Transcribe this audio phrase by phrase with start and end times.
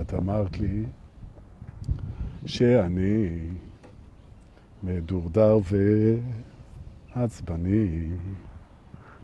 [0.00, 0.84] את אמרת לי
[2.46, 3.38] שאני
[4.82, 5.58] מדורדר
[7.16, 8.08] ועצבני,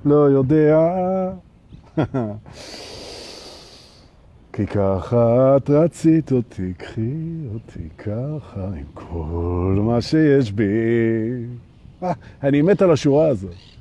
[0.04, 0.78] לא יודע,
[4.52, 10.64] כי ככה את רצית אותי, קחי אותי ככה עם כל מה שיש בי.
[12.02, 12.12] אה,
[12.42, 13.79] אני מת על השורה הזאת,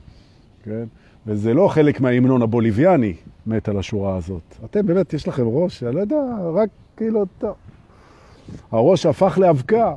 [0.70, 0.84] כן?
[1.28, 3.14] וזה לא חלק מההמנון הבוליביאני,
[3.48, 4.56] מת על השורה הזאת.
[4.66, 6.22] אתם באמת, יש לכם ראש, אני לא יודע,
[6.54, 7.54] רק כאילו, טוב.
[8.72, 9.96] הראש הפך לאבקה.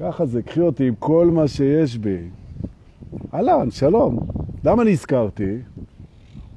[0.00, 2.18] ככה זה, קחי אותי עם כל מה שיש בי.
[3.34, 4.18] אהלן, שלום.
[4.64, 5.58] למה נזכרתי?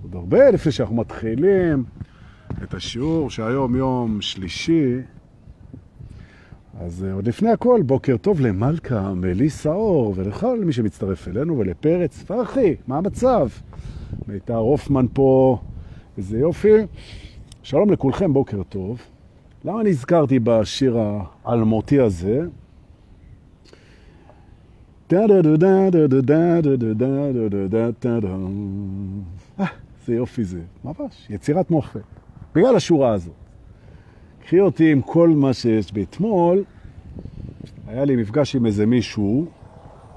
[0.03, 1.83] עוד הרבה לפני שאנחנו מתחילים
[2.63, 4.95] את השיעור, שהיום יום שלישי.
[6.79, 12.75] אז עוד לפני הכל, בוקר טוב למלכה, מליסה אור, ולכל מי שמצטרף אלינו, ולפרץ פרחי,
[12.87, 13.47] מה המצב?
[14.27, 15.59] מיתר הופמן פה,
[16.17, 16.77] איזה יופי.
[17.63, 19.01] שלום לכולכם, בוקר טוב.
[19.65, 20.97] למה נזכרתי בשיר
[21.45, 22.41] האלמותי הזה?
[30.05, 32.01] זה יופי זה, ממש, יצירת מופת.
[32.55, 33.46] בגלל השורה הזאת.
[34.47, 36.63] קחי אותי עם כל מה שיש באתמול,
[37.87, 39.45] היה לי מפגש עם איזה מישהו,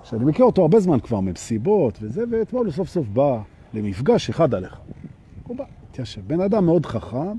[0.05, 3.43] שאני מכיר אותו הרבה זמן כבר, ממסיבות וזה, ואתמול הוא סוף סוף בא
[3.75, 4.77] למפגש אחד עליך.
[5.47, 6.21] הוא בא, התיישב.
[6.27, 7.37] בן אדם מאוד חכם,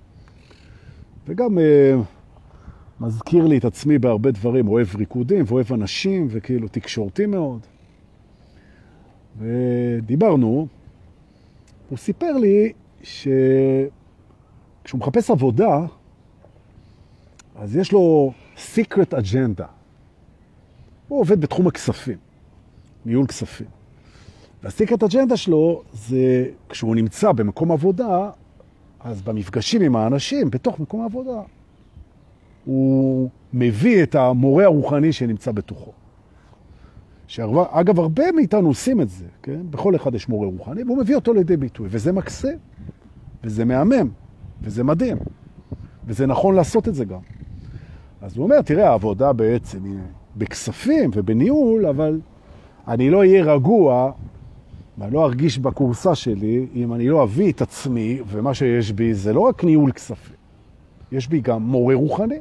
[1.28, 1.95] וגם אה,
[3.00, 7.59] מזכיר לי את עצמי בהרבה דברים, אוהב ריקודים ואוהב אנשים, וכאילו תקשורתי מאוד.
[9.38, 10.67] ודיברנו,
[11.89, 15.86] הוא סיפר לי שכשהוא מחפש עבודה,
[17.62, 19.64] אז יש לו secret agenda.
[21.08, 22.18] הוא עובד בתחום הכספים,
[23.06, 23.68] ניהול כספים.
[24.64, 28.30] והסיקרט אג'נדה שלו זה כשהוא נמצא במקום עבודה,
[29.00, 31.42] אז במפגשים עם האנשים בתוך מקום העבודה,
[32.66, 35.91] הוא מביא את המורה הרוחני שנמצא בתוכו.
[37.28, 39.62] שאגב, הרבה מאיתנו עושים את זה, כן?
[39.69, 42.52] בכל אחד יש מורה רוחני, והוא מביא אותו לידי ביטוי, וזה מקסה,
[43.44, 44.09] וזה מהמם,
[44.62, 45.18] וזה מדהים,
[46.06, 47.19] וזה נכון לעשות את זה גם.
[48.22, 50.00] אז הוא אומר, תראה, העבודה בעצם היא
[50.38, 52.20] בכספים ובניהול, אבל
[52.88, 54.12] אני לא אהיה רגוע
[54.98, 59.34] ואני לא ארגיש בקורסה שלי אם אני לא אביא את עצמי, ומה שיש בי זה
[59.34, 60.36] לא רק ניהול כספים,
[61.12, 62.40] יש בי גם מורה רוחני,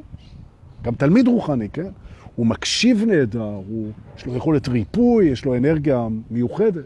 [0.81, 1.91] גם תלמיד רוחני, כן?
[2.35, 3.87] הוא מקשיב נהדר, הוא,
[4.17, 6.85] יש לו יכולת ריפוי, יש לו אנרגיה מיוחדת.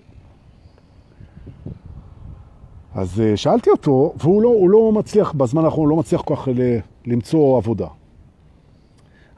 [2.93, 6.47] אז שאלתי אותו, והוא לא, לא מצליח, בזמן האחרון לא מצליח כל כך
[7.05, 7.87] למצוא עבודה.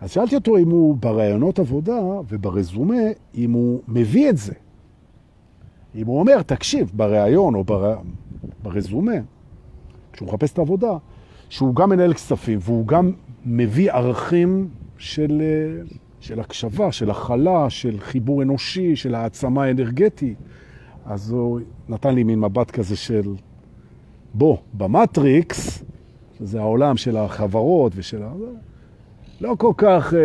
[0.02, 3.04] אז שאלתי אותו אם הוא ברעיונות עבודה וברזומה,
[3.36, 4.54] אם הוא מביא את זה.
[5.96, 7.98] אם הוא אומר, תקשיב, ברעיון או בר...
[8.64, 9.16] ברזומה,
[10.14, 10.98] כשהוא מחפש את העבודה,
[11.50, 13.12] שהוא גם מנהל כספים והוא גם
[13.46, 15.42] מביא ערכים של,
[16.20, 20.38] של הקשבה, של הכלה, של חיבור אנושי, של העצמה אנרגטית.
[21.06, 21.60] אז הוא
[21.90, 23.36] נתן לי מין מבט כזה של,
[24.34, 25.84] בוא, במטריקס,
[26.38, 28.22] שזה העולם של החברות ושל.
[29.42, 30.16] לא כל כך uh,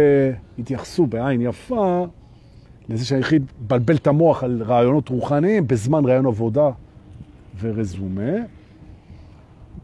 [0.59, 2.07] התייחסו בעין יפה
[2.89, 6.71] לזה שהיחיד בלבל את המוח על רעיונות רוחניים בזמן רעיון עבודה
[7.61, 8.33] ורזומה,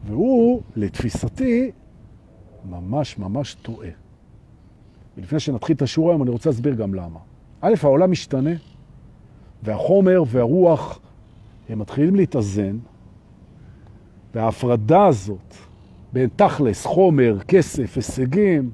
[0.05, 1.71] והוא, לתפיסתי,
[2.69, 3.89] ממש ממש טועה.
[5.17, 7.19] ולפני שנתחיל את השיעור היום, אני רוצה להסביר גם למה.
[7.61, 8.53] א', העולם משתנה,
[9.63, 10.99] והחומר והרוח,
[11.69, 12.77] הם מתחילים להתאזן,
[14.35, 15.55] וההפרדה הזאת
[16.13, 18.71] בין תכלס, חומר, כסף, הישגים,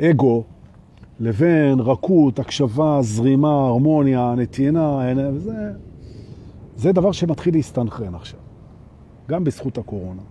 [0.00, 0.44] אגו,
[1.20, 4.98] לבין רכות, הקשבה, זרימה, הרמוניה, נתינה,
[5.34, 5.72] וזה,
[6.76, 8.40] זה דבר שמתחיל להסתנכרן עכשיו,
[9.28, 10.22] גם בזכות הקורונה.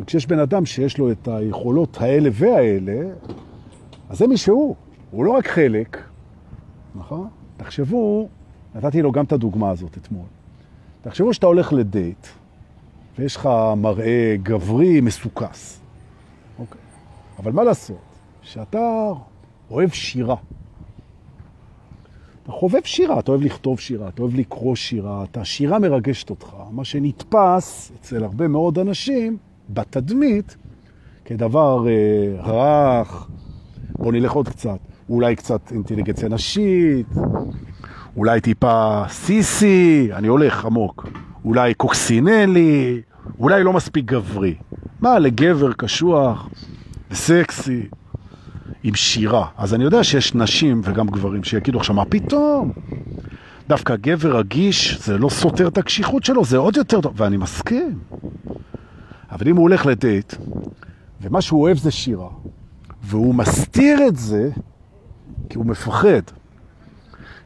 [0.00, 3.10] וכשיש בן אדם שיש לו את היכולות האלה והאלה,
[4.08, 4.74] אז זה מי שהוא,
[5.10, 6.02] הוא לא רק חלק,
[6.94, 7.28] נכון?
[7.56, 8.28] תחשבו,
[8.74, 10.26] נתתי לו גם את הדוגמה הזאת אתמול.
[11.02, 12.26] תחשבו שאתה הולך לדייט,
[13.18, 15.80] ויש לך מראה גברי מסוכס.
[16.58, 16.80] אוקיי.
[17.38, 18.11] אבל מה לעשות?
[18.42, 19.12] שאתה
[19.70, 20.36] אוהב שירה.
[22.42, 26.46] אתה חובב שירה, אתה אוהב לכתוב שירה, אתה אוהב לקרוא שירה, אתה שירה מרגשת אותך,
[26.70, 29.36] מה שנתפס אצל הרבה מאוד אנשים
[29.70, 30.56] בתדמית
[31.24, 33.28] כדבר אה, רך,
[33.98, 34.78] בוא נלך עוד קצת,
[35.08, 37.06] אולי קצת אינטליגנציה נשית,
[38.16, 41.08] אולי טיפה סיסי, אני הולך עמוק,
[41.44, 43.00] אולי קוקסינלי,
[43.38, 44.54] אולי לא מספיק גברי.
[45.00, 46.48] מה, לגבר קשוח
[47.10, 47.82] וסקסי,
[48.82, 49.46] עם שירה.
[49.56, 52.72] אז אני יודע שיש נשים וגם גברים שיגידו עכשיו, מה פתאום?
[53.68, 57.98] דווקא גבר רגיש, זה לא סותר את הקשיחות שלו, זה עוד יותר טוב, ואני מסכים.
[59.30, 60.34] אבל אם הוא הולך לדייט,
[61.22, 62.28] ומה שהוא אוהב זה שירה,
[63.02, 64.50] והוא מסתיר את זה,
[65.48, 66.22] כי הוא מפחד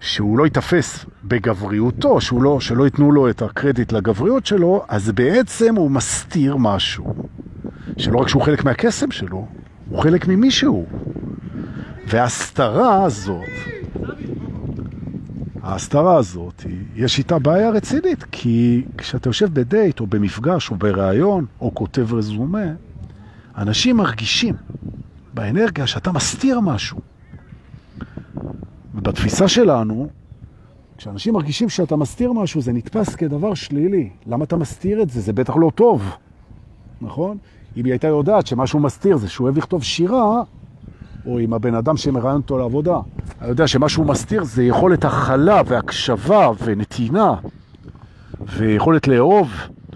[0.01, 5.75] שהוא לא ייתפס בגבריותו, שהוא לא, שלא ייתנו לו את הקרדיט לגבריות שלו, אז בעצם
[5.77, 7.15] הוא מסתיר משהו.
[7.97, 9.47] שלא רק שהוא חלק מהקסם שלו,
[9.89, 10.87] הוא חלק ממישהו.
[12.09, 13.43] וההסתרה הזאת,
[15.63, 16.65] ההסתרה הזאת,
[16.97, 22.67] יש איתה בעיה רצינית, כי כשאתה יושב בדייט או במפגש או בריאיון או כותב רזומה,
[23.57, 24.55] אנשים מרגישים
[25.35, 26.99] באנרגיה שאתה מסתיר משהו.
[28.95, 30.09] ובתפיסה שלנו,
[30.97, 34.11] כשאנשים מרגישים שאתה מסתיר משהו, זה נתפס כדבר שלילי.
[34.27, 35.21] למה אתה מסתיר את זה?
[35.21, 36.17] זה בטח לא טוב,
[37.01, 37.39] נכון?
[37.77, 40.43] אם היא הייתה יודעת שמשהו מסתיר זה שהוא אוהב לכתוב שירה,
[41.27, 43.01] או עם הבן אדם שמראיין אותו לעבודה,
[43.41, 47.35] אני יודע שמשהו מסתיר זה יכולת הכלה והקשבה ונתינה,
[48.57, 49.51] ויכולת לאהוב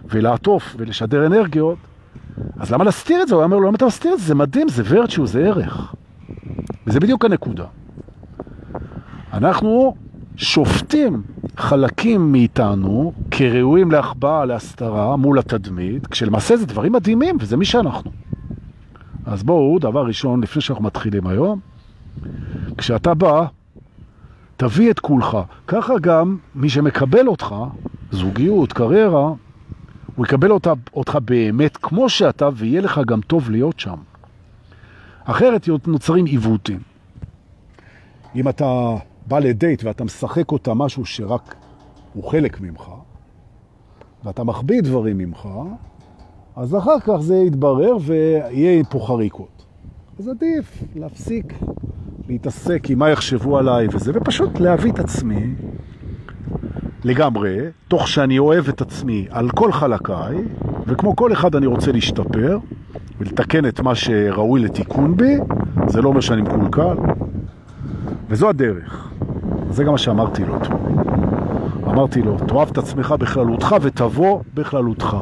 [0.04, 1.78] ולעטוף ולשדר אנרגיות,
[2.58, 3.34] אז למה להסתיר את זה?
[3.34, 4.24] הוא אומר לו, למה אתה מסתיר את זה?
[4.24, 5.94] זה מדהים, זה ורצ'ו, זה ערך.
[6.86, 7.64] וזה בדיוק הנקודה.
[9.32, 9.94] אנחנו
[10.40, 11.22] שופטים
[11.56, 18.10] חלקים מאיתנו כראויים להחבאה, להסתרה, מול התדמית, כשלמעשה זה דברים מדהימים, וזה מי שאנחנו.
[19.26, 21.60] אז בואו, דבר ראשון, לפני שאנחנו מתחילים היום,
[22.78, 23.44] כשאתה בא,
[24.56, 25.38] תביא את כולך.
[25.66, 27.54] ככה גם מי שמקבל אותך,
[28.10, 29.32] זוגיות, קריירה,
[30.16, 33.96] הוא יקבל אותה, אותך באמת כמו שאתה, ויהיה לך גם טוב להיות שם.
[35.25, 36.78] אחרת נוצרים עיוותים.
[38.37, 38.94] אם אתה
[39.30, 41.54] בא לדייט ואתה משחק אותה משהו שרק
[42.14, 42.90] הוא חלק ממך,
[44.24, 45.48] ואתה מחביא דברים ממך,
[46.56, 49.64] אז אחר כך זה יתברר ויהיה פה חריקות.
[50.18, 51.54] אז עדיף להפסיק
[52.28, 55.54] להתעסק עם מה יחשבו עליי וזה, ופשוט להביא את עצמי
[57.04, 60.36] לגמרי, תוך שאני אוהב את עצמי על כל חלקיי,
[60.86, 62.58] וכמו כל אחד אני רוצה להשתפר
[63.18, 65.36] ולתקן את מה שראוי לתיקון בי,
[65.86, 66.96] זה לא אומר שאני מקולקל,
[68.30, 69.12] וזו הדרך.
[69.70, 70.80] זה גם מה שאמרתי לו אתמול.
[71.86, 75.16] אמרתי לו, תאהב את עצמך בכללותך ותבוא בכללותך.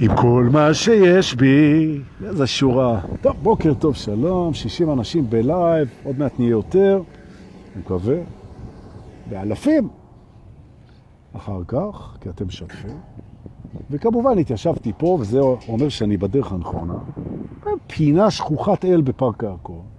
[0.00, 3.00] עם כל מה שיש בי, איזה שורה.
[3.20, 7.02] טוב, בוקר טוב, שלום, 60 אנשים בלייב, עוד מעט נהיה יותר,
[7.74, 8.16] אני מקווה,
[9.30, 9.88] באלפים.
[11.36, 12.96] אחר כך, כי אתם משתפים.
[13.90, 16.94] וכמובן התיישבתי פה, וזה אומר שאני בדרך הנכונה.
[17.86, 19.93] פינה שכוחת אל בפארק הירקון.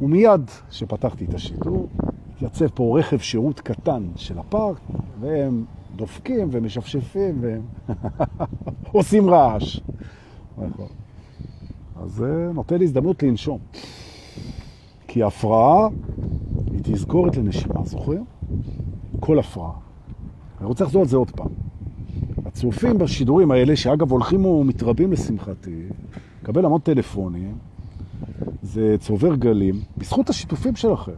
[0.00, 1.88] ומיד שפתחתי את השידור,
[2.34, 4.76] התייצב פה רכב שירות קטן של הפארק,
[5.20, 5.64] והם
[5.96, 7.62] דופקים ומשפשפים והם
[8.92, 9.80] עושים רעש.
[10.58, 10.86] נכון.
[12.02, 13.58] אז זה נותן לי הזדמנות לנשום.
[15.08, 15.88] כי הפרעה
[16.72, 18.24] היא תזכורת לנשימה, זוכרים?
[19.20, 19.72] כל הפרעה.
[20.58, 21.48] אני רוצה לחזור על זה עוד פעם.
[22.46, 25.82] הצופים בשידורים האלה, שאגב הולכים ומתרבים לשמחתי,
[26.42, 27.54] מקבל המון טלפונים,
[28.72, 31.12] זה צובר גלים, בזכות השיתופים שלכם.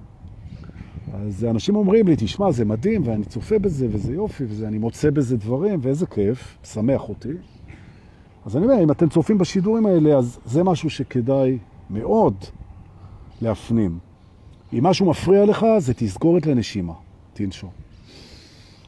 [1.14, 5.37] אז אנשים אומרים לי, תשמע, זה מדהים, ואני צופה בזה, וזה יופי, ואני מוצא בזה
[5.37, 7.32] דברים, ואיזה כיף, שמח אותי.
[8.46, 11.58] אז אני אומר, אם אתם צופים בשידורים האלה, אז זה משהו שכדאי
[11.90, 12.34] מאוד
[13.43, 13.98] להפנים.
[14.72, 16.94] אם משהו מפריע לך, זה תסגורת לנשימה,
[17.32, 17.70] תנשום.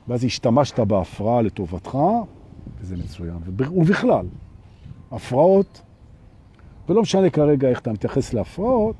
[0.08, 1.98] ואז השתמשת בהפרעה לטובתך,
[2.80, 3.36] וזה מצוין.
[3.46, 4.26] ובכלל,
[5.10, 5.82] הפרעות
[6.88, 8.96] ולא משנה כרגע איך אתה מתייחס להפרעות,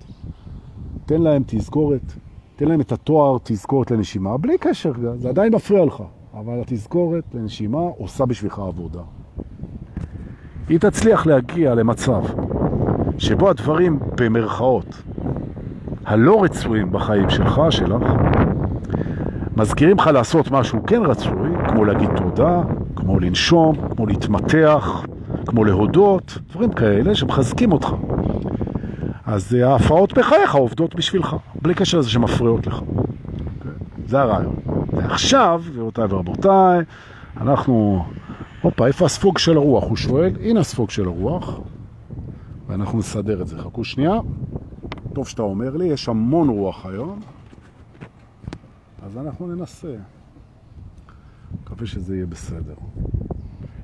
[1.07, 2.13] תן להם תזכורת,
[2.57, 6.03] תן להם את התואר תזכורת לנשימה, בלי קשר, זה עדיין מפריע לך,
[6.35, 9.01] אבל התזכורת לנשימה עושה בשבילך עבודה.
[10.69, 12.23] היא תצליח להגיע למצב
[13.19, 15.03] שבו הדברים במרכאות
[16.05, 18.03] הלא רצויים בחיים שלך, שלך,
[19.57, 22.63] מזכירים לך לעשות משהו כן רצוי, כמו להגיד תודה,
[22.97, 25.05] כמו לנשום, כמו להתמתח,
[25.47, 27.89] כמו להודות, דברים כאלה שמחזקים אותך.
[29.27, 32.81] אז ההפרעות בחייך עובדות בשבילך, בלי קשר לזה שמפריעות לך.
[34.07, 34.57] זה הרעיון.
[34.93, 36.81] ועכשיו, גבירותיי ורבותיי,
[37.37, 38.05] אנחנו...
[38.63, 39.85] הופה, איפה הספוג של הרוח?
[39.85, 41.61] הוא שואל, הנה הספוג של הרוח,
[42.67, 43.59] ואנחנו נסדר את זה.
[43.59, 44.15] חכו שנייה.
[45.13, 47.21] טוב שאתה אומר לי, יש המון רוח היום,
[49.03, 49.95] אז אנחנו ננסה.
[51.63, 52.75] מקווה שזה יהיה בסדר.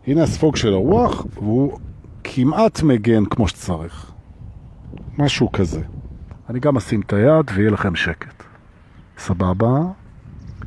[0.07, 1.79] הנה הספוג של הרוח, והוא
[2.25, 4.13] כמעט מגן כמו שצריך.
[5.19, 5.81] משהו כזה.
[6.51, 8.43] אני גם אשים את היד ויהיה לכם שקט.
[9.19, 9.81] סבבה?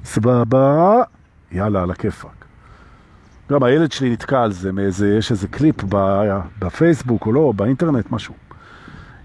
[0.06, 1.02] סבבה?
[1.52, 2.46] יאללה, על הכיפק.
[3.52, 5.84] גם הילד שלי נתקע על זה, מאיזה, יש איזה קליפ
[6.60, 8.34] בפייסבוק או לא, באינטרנט, משהו.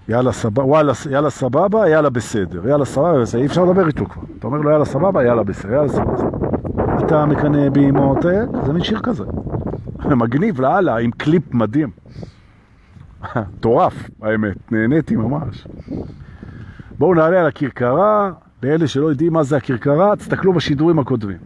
[0.09, 2.67] יאללה סבבה, וואלה, יאללה סבבה, יאללה בסדר.
[2.67, 4.23] יאללה סבבה, אי אפשר לדבר איתו כבר.
[4.39, 6.29] אתה אומר לו יאללה סבבה, יאללה בסדר, יאללה סבבה.
[7.05, 8.25] אתה מקנא באמהות,
[8.65, 9.23] זה מין שיר כזה.
[10.21, 11.89] מגניב לאללה, עם קליפ מדהים.
[13.35, 15.67] מטורף, האמת, נהניתי ממש.
[16.97, 18.31] בואו נעלה על הכרכרה,
[18.63, 21.37] לאלה שלא יודעים מה זה הכרכרה, תסתכלו בשידורים הקודמים.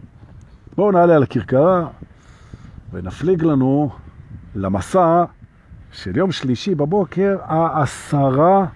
[0.76, 1.86] בואו נעלה על הכרכרה
[2.92, 3.90] ונפליג לנו
[4.54, 5.24] למסע
[5.92, 8.66] של יום שלישי בבוקר, העשרה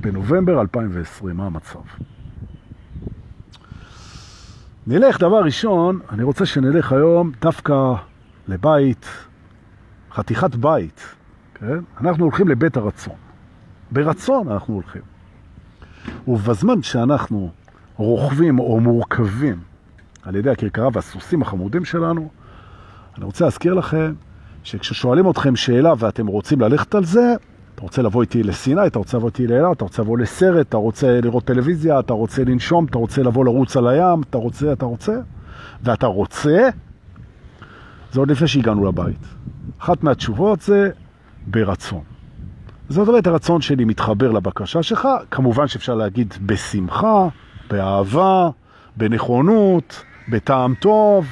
[0.00, 1.36] בנובמבר 2020.
[1.36, 1.78] מה המצב?
[4.86, 7.94] נלך, דבר ראשון, אני רוצה שנלך היום דווקא
[8.48, 9.06] לבית,
[10.12, 11.00] חתיכת בית,
[11.54, 11.78] כן?
[12.00, 13.14] אנחנו הולכים לבית הרצון.
[13.90, 15.02] ברצון אנחנו הולכים.
[16.28, 17.50] ובזמן שאנחנו
[17.96, 19.60] רוכבים או מורכבים
[20.22, 22.28] על ידי הכרכרה והסוסים החמודים שלנו,
[23.16, 24.14] אני רוצה להזכיר לכם
[24.64, 27.34] שכששואלים אתכם שאלה ואתם רוצים ללכת על זה,
[27.74, 30.76] אתה רוצה לבוא איתי לסיני, אתה רוצה לבוא איתי לאלה, אתה רוצה לבוא לסרט, אתה
[30.76, 34.84] רוצה לראות טלוויזיה, אתה רוצה לנשום, אתה רוצה לבוא לרוץ על הים, אתה רוצה, אתה
[34.84, 35.20] רוצה,
[35.82, 36.68] ואתה רוצה,
[38.12, 39.26] זה עוד לפני שהגענו לבית.
[39.78, 40.90] אחת מהתשובות זה
[41.46, 42.02] ברצון.
[42.88, 47.28] זאת אומרת, הרצון שלי מתחבר לבקשה שלך, כמובן שאפשר להגיד בשמחה,
[47.70, 48.50] באהבה,
[48.96, 51.26] בנכונות, בטעם טוב,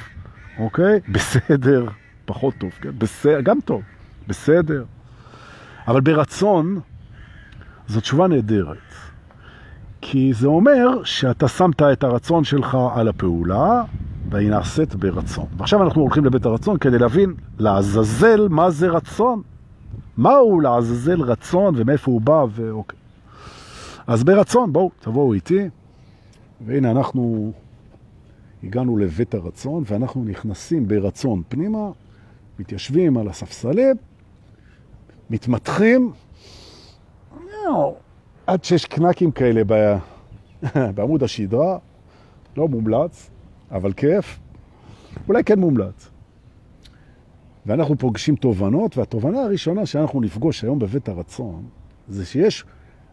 [0.59, 0.99] אוקיי?
[1.09, 1.85] בסדר,
[2.25, 2.89] פחות טוב, כן?
[2.97, 3.81] בסדר, גם טוב,
[4.27, 4.83] בסדר.
[5.87, 6.79] אבל ברצון,
[7.87, 8.77] זו תשובה נהדרת.
[10.01, 13.83] כי זה אומר שאתה שמת את הרצון שלך על הפעולה,
[14.29, 15.45] והיא נעשית ברצון.
[15.57, 19.41] ועכשיו אנחנו הולכים לבית הרצון כדי להבין לעזאזל מה זה רצון.
[20.17, 22.99] מהו לעזאזל רצון ומאיפה הוא בא ואוקיי.
[24.07, 25.69] אז ברצון, בואו, תבואו איתי.
[26.65, 27.51] והנה אנחנו
[28.63, 31.89] הגענו לבית הרצון ואנחנו נכנסים ברצון פנימה,
[32.59, 33.95] מתיישבים על הספסלים,
[35.29, 36.11] מתמתחים,
[38.47, 39.61] עד שיש קנקים כאלה
[40.95, 41.77] בעמוד השדרה,
[42.57, 43.30] לא מומלץ,
[43.71, 44.39] אבל כיף,
[45.27, 46.09] אולי כן מומלץ.
[47.65, 51.63] ואנחנו פוגשים תובנות, והתובנה הראשונה שאנחנו נפגוש היום בבית הרצון,
[52.07, 52.65] זה שיש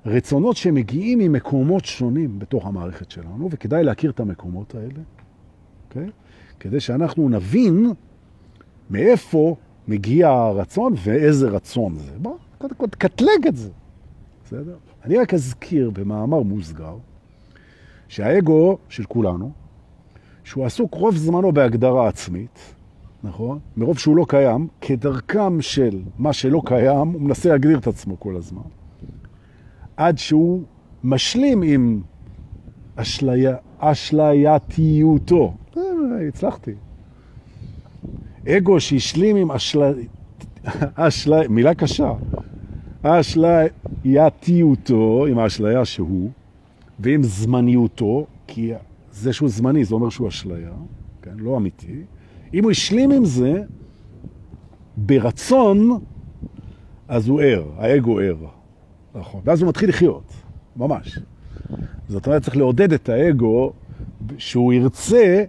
[0.07, 5.89] רצונות שמגיעים ממקומות שונים בתוך המערכת שלנו, וכדאי להכיר את המקומות האלה, okay?
[5.89, 6.11] אוקיי?
[6.61, 7.87] כדי שאנחנו נבין
[8.91, 9.57] מאיפה
[9.89, 12.13] מגיע הרצון ואיזה רצון זה.
[12.19, 13.71] בוא, קודם כל תקטלג את זה.
[14.45, 14.77] בסדר?
[15.05, 16.97] אני רק אזכיר במאמר מוסגר
[18.09, 19.53] שהאגו של כולנו,
[20.49, 22.75] שהוא עסוק רוב זמנו בהגדרה עצמית,
[23.23, 23.59] נכון?
[23.77, 28.37] מרוב שהוא לא קיים, כדרכם של מה שלא קיים, הוא מנסה להגדיר את עצמו כל
[28.37, 28.63] הזמן.
[29.97, 30.63] עד שהוא
[31.05, 32.01] משלים עם
[33.79, 35.55] אשלייתיותו.
[35.77, 35.83] אה,
[36.29, 36.73] הצלחתי.
[38.49, 39.51] אגו שהשלים עם.
[40.95, 41.49] אשלי...
[41.49, 42.13] מילה קשה.
[43.03, 46.31] אשלייתיותו, עם האשליה שהוא,
[47.01, 48.73] ועם זמניותו, כי
[49.19, 50.71] זה שהוא זמני, זה אומר שהוא אשליה,
[51.23, 51.35] כן?
[51.37, 52.03] לא אמיתי.
[52.55, 53.63] אם הוא השלים עם זה,
[54.97, 56.01] ברצון,
[57.09, 58.37] אז הוא ער, האגו ער.
[59.15, 59.41] נכון.
[59.45, 60.33] ואז הוא מתחיל לחיות,
[60.77, 61.19] ממש.
[62.09, 63.73] זאת אומרת, צריך לעודד את האגו
[64.39, 65.45] שהוא ירצה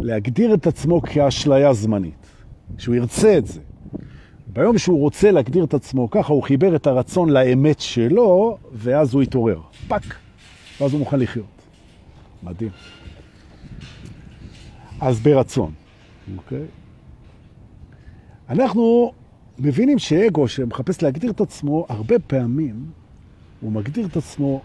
[0.00, 2.26] להגדיר את עצמו כאשליה זמנית.
[2.78, 3.60] שהוא ירצה את זה.
[4.46, 9.22] ביום שהוא רוצה להגדיר את עצמו ככה, הוא חיבר את הרצון לאמת שלו, ואז הוא
[9.22, 9.60] יתעורר.
[9.88, 10.02] fuck.
[10.80, 11.46] ואז הוא מוכן לחיות.
[12.42, 12.70] מדהים.
[15.02, 15.72] אז ברצון.
[16.36, 16.66] אוקיי?
[18.48, 19.12] אנחנו
[19.58, 22.86] מבינים שאגו שמחפש להגדיר את עצמו, הרבה פעמים
[23.60, 24.60] הוא מגדיר את עצמו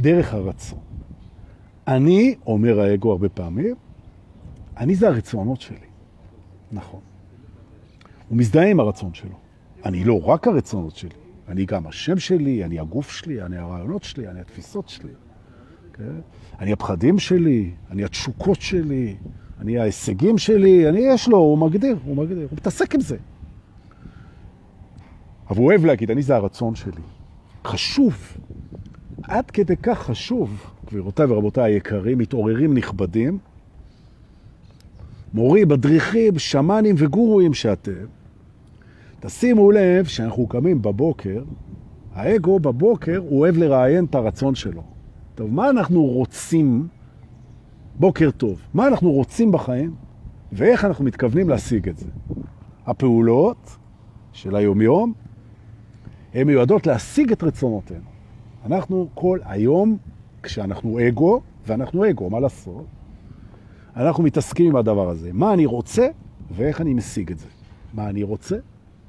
[0.00, 0.78] דרך הרצון.
[1.88, 3.74] אני, אומר האגו הרבה פעמים,
[4.76, 5.90] אני זה הרצונות שלי.
[6.72, 7.00] נכון.
[8.28, 9.36] הוא מזדהה עם הרצון שלו.
[9.84, 11.16] אני לא רק הרצונות שלי,
[11.48, 15.12] אני גם השם שלי, אני הגוף שלי, אני הרעיונות שלי, אני התפיסות שלי.
[16.00, 16.20] כן?
[16.60, 19.16] אני הפחדים שלי, אני התשוקות שלי,
[19.60, 23.16] אני ההישגים שלי, אני יש לו, הוא מגדיר, הוא מגדיר, הוא מתעסק עם זה.
[25.50, 27.02] אבל הוא אוהב להגיד, אני זה הרצון שלי.
[27.64, 28.36] חשוב,
[29.22, 33.38] עד כדי כך חשוב, גבירותיי ורבותיי היקרים, מתעוררים נכבדים,
[35.34, 38.06] מורים, מדריכים, שמנים וגורואים שאתם,
[39.20, 41.42] תשימו לב שאנחנו קמים בבוקר,
[42.14, 44.99] האגו בבוקר הוא אוהב לראיין את הרצון שלו.
[45.40, 46.88] טוב, מה אנחנו רוצים
[47.98, 48.62] בוקר טוב.
[48.74, 49.94] מה אנחנו רוצים בחיים
[50.52, 52.06] ואיך אנחנו מתכוונים להשיג את זה.
[52.86, 53.78] הפעולות
[54.32, 55.12] של היומיום
[56.34, 58.04] הן מיועדות להשיג את רצונותינו.
[58.66, 59.96] אנחנו כל היום,
[60.42, 62.86] כשאנחנו אגו, ואנחנו אגו, מה לעשות?
[63.96, 65.30] אנחנו מתעסקים עם הדבר הזה.
[65.32, 66.08] מה אני רוצה
[66.50, 67.48] ואיך אני משיג את זה.
[67.94, 68.56] מה אני רוצה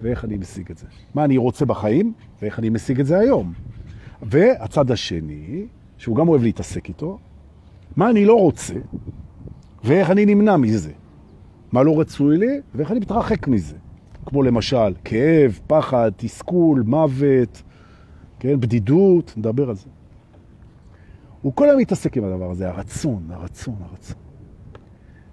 [0.01, 0.88] ואיך אני משיג את זה.
[1.15, 3.53] מה אני רוצה בחיים ואיך אני משיג את זה היום.
[4.21, 5.67] והצד השני,
[6.01, 7.17] שהוא גם אוהב להתעסק איתו,
[7.96, 8.74] מה אני לא רוצה,
[9.84, 10.91] ואיך אני נמנע מזה.
[11.72, 13.75] מה לא רצוי לי, ואיך אני מתרחק מזה.
[14.25, 17.63] כמו למשל, כאב, פחד, תסכול, מוות,
[18.39, 19.89] כן, בדידות, נדבר על זה.
[21.41, 24.17] הוא כל היום מתעסק עם הדבר הזה, הרצון, הרצון, הרצון.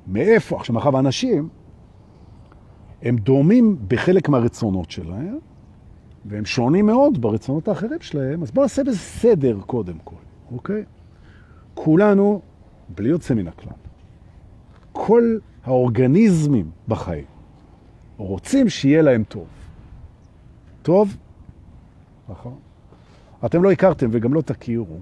[0.07, 0.57] מאיפה?
[0.57, 1.49] עכשיו, מאחר אנשים,
[3.03, 5.39] הם דומים בחלק מהרצונות שלהם,
[6.25, 10.85] והם שונים מאוד ברצונות האחרים שלהם, אז בואו נעשה בזה סדר קודם כל, אוקיי?
[11.75, 12.40] כולנו,
[12.95, 13.73] בלי יוצא מן הכלל,
[14.93, 17.25] כל האורגניזמים בחיים
[18.17, 19.47] רוצים שיהיה להם טוב.
[20.83, 21.17] טוב?
[22.28, 22.55] נכון.
[23.45, 24.99] אתם לא הכרתם וגם לא תכירו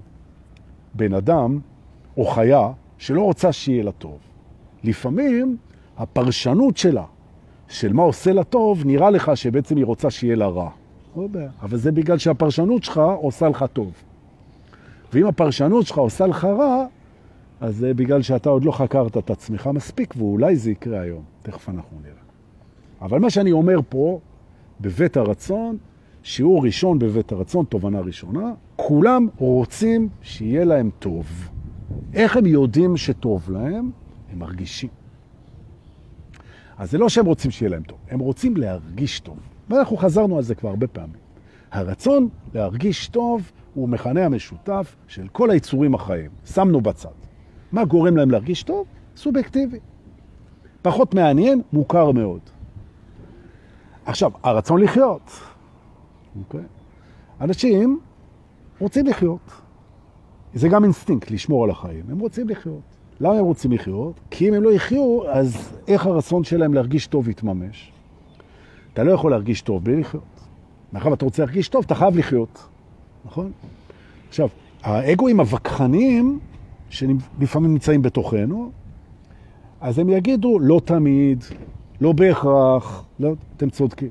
[0.93, 1.59] בן אדם
[2.17, 4.17] או חיה שלא רוצה שיהיה לה טוב.
[4.83, 5.57] לפעמים
[5.97, 7.05] הפרשנות שלה,
[7.67, 10.69] של מה עושה לה טוב, נראה לך שבעצם היא רוצה שיהיה לה רע.
[11.17, 11.27] לא
[11.61, 13.91] אבל זה בגלל שהפרשנות שלך עושה לך טוב.
[15.13, 16.85] ואם הפרשנות שלך עושה לך רע,
[17.61, 21.23] אז זה בגלל שאתה עוד לא חקרת את עצמך מספיק, ואולי זה יקרה היום.
[21.41, 22.13] תכף אנחנו נראה.
[23.01, 24.19] אבל מה שאני אומר פה,
[24.81, 25.77] בבית הרצון,
[26.23, 31.49] שיעור ראשון בבית הרצון, תובנה ראשונה, כולם רוצים שיהיה להם טוב.
[32.13, 33.91] איך הם יודעים שטוב להם?
[34.31, 34.89] הם מרגישים.
[36.77, 39.37] אז זה לא שהם רוצים שיהיה להם טוב, הם רוצים להרגיש טוב.
[39.69, 41.17] ואנחנו חזרנו על זה כבר הרבה פעמים.
[41.71, 46.31] הרצון להרגיש טוב הוא מכנה המשותף של כל היצורים החיים.
[46.45, 47.09] שמנו בצד.
[47.71, 48.87] מה גורם להם להרגיש טוב?
[49.15, 49.79] סובייקטיבי.
[50.81, 52.39] פחות מעניין, מוכר מאוד.
[54.05, 55.21] עכשיו, הרצון לחיות.
[55.27, 56.39] Okay.
[56.39, 56.63] אוקיי?
[57.41, 57.99] אנשים
[58.79, 59.51] רוצים לחיות.
[60.53, 62.03] זה גם אינסטינקט לשמור על החיים.
[62.09, 62.97] הם רוצים לחיות.
[63.19, 64.19] למה הם רוצים לחיות?
[64.31, 67.91] כי אם הם לא יחיו, אז איך הרצון שלהם להרגיש טוב יתממש?
[68.93, 70.23] אתה לא יכול להרגיש טוב בלי לחיות.
[70.93, 72.67] מאחר ואתה רוצה להרגיש טוב, אתה חייב לחיות.
[73.27, 73.51] נכון?
[74.29, 74.47] עכשיו,
[74.83, 76.39] האגואים הווכחניים,
[76.89, 78.71] שלפעמים נמצאים בתוכנו,
[79.81, 81.43] אז הם יגידו, לא תמיד,
[82.01, 84.09] לא בהכרח, לא, אתם צודקים.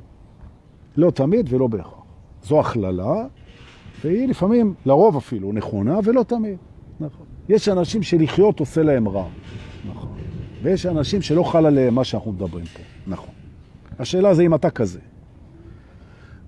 [0.96, 2.02] לא תמיד ולא בהכרח.
[2.42, 3.26] זו הכללה,
[4.04, 6.56] והיא לפעמים, לרוב אפילו, נכונה ולא תמיד.
[7.00, 7.26] נכון.
[7.48, 9.24] יש אנשים שלחיות עושה להם רע.
[9.90, 10.10] נכון.
[10.62, 12.80] ויש אנשים שלא חל עליהם מה שאנחנו מדברים פה.
[13.06, 13.34] נכון.
[13.98, 15.00] השאלה זה אם אתה כזה.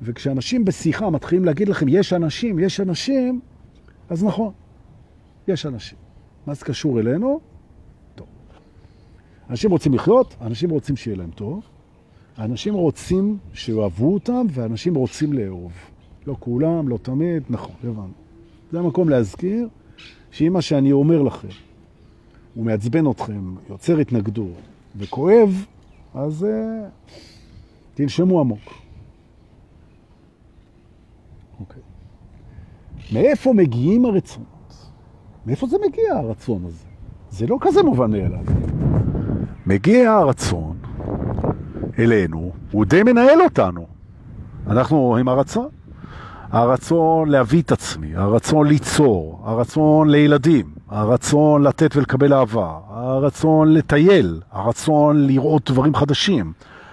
[0.02, 3.40] וכשאנשים בשיחה מתחילים להגיד לכם, יש אנשים, יש אנשים,
[4.08, 4.52] אז נכון,
[5.48, 5.98] יש אנשים.
[6.46, 7.40] מה זה קשור אלינו?
[8.14, 8.26] טוב.
[9.50, 11.62] אנשים רוצים לחיות, אנשים רוצים שיהיה להם טוב,
[12.38, 15.72] אנשים רוצים שאוהבו אותם, ואנשים רוצים לאהוב.
[16.26, 18.12] לא כולם, לא תמיד, נכון, הבנו.
[18.72, 19.68] זה המקום להזכיר
[20.30, 21.48] שאם מה שאני אומר לכם
[22.54, 24.54] הוא מעצבן אתכם, יוצר התנגדות
[24.96, 25.66] וכואב,
[26.14, 27.06] אז uh,
[27.94, 28.87] תנשמו עמוק.
[33.12, 34.74] מאיפה מגיעים הרצונות?
[35.46, 36.84] מאיפה זה מגיע הרצון הזה?
[37.30, 38.44] זה לא כזה מובן מאליו.
[39.66, 40.76] מגיע הרצון
[41.98, 43.86] אלינו, הוא די מנהל אותנו.
[44.66, 45.68] אנחנו עם הרצון.
[46.50, 55.26] הרצון להביא את עצמי, הרצון ליצור, הרצון לילדים, הרצון לתת ולקבל אהבה, הרצון לטייל, הרצון
[55.26, 56.52] לראות דברים חדשים,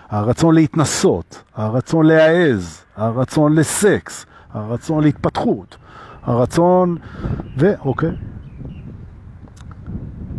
[0.10, 5.78] הרצון להתנסות, הרצון להעז, הרצון לסקס, הרצון להתפתחות,
[6.26, 6.98] הרצון...
[7.58, 7.74] ו...
[7.80, 8.12] אוקיי.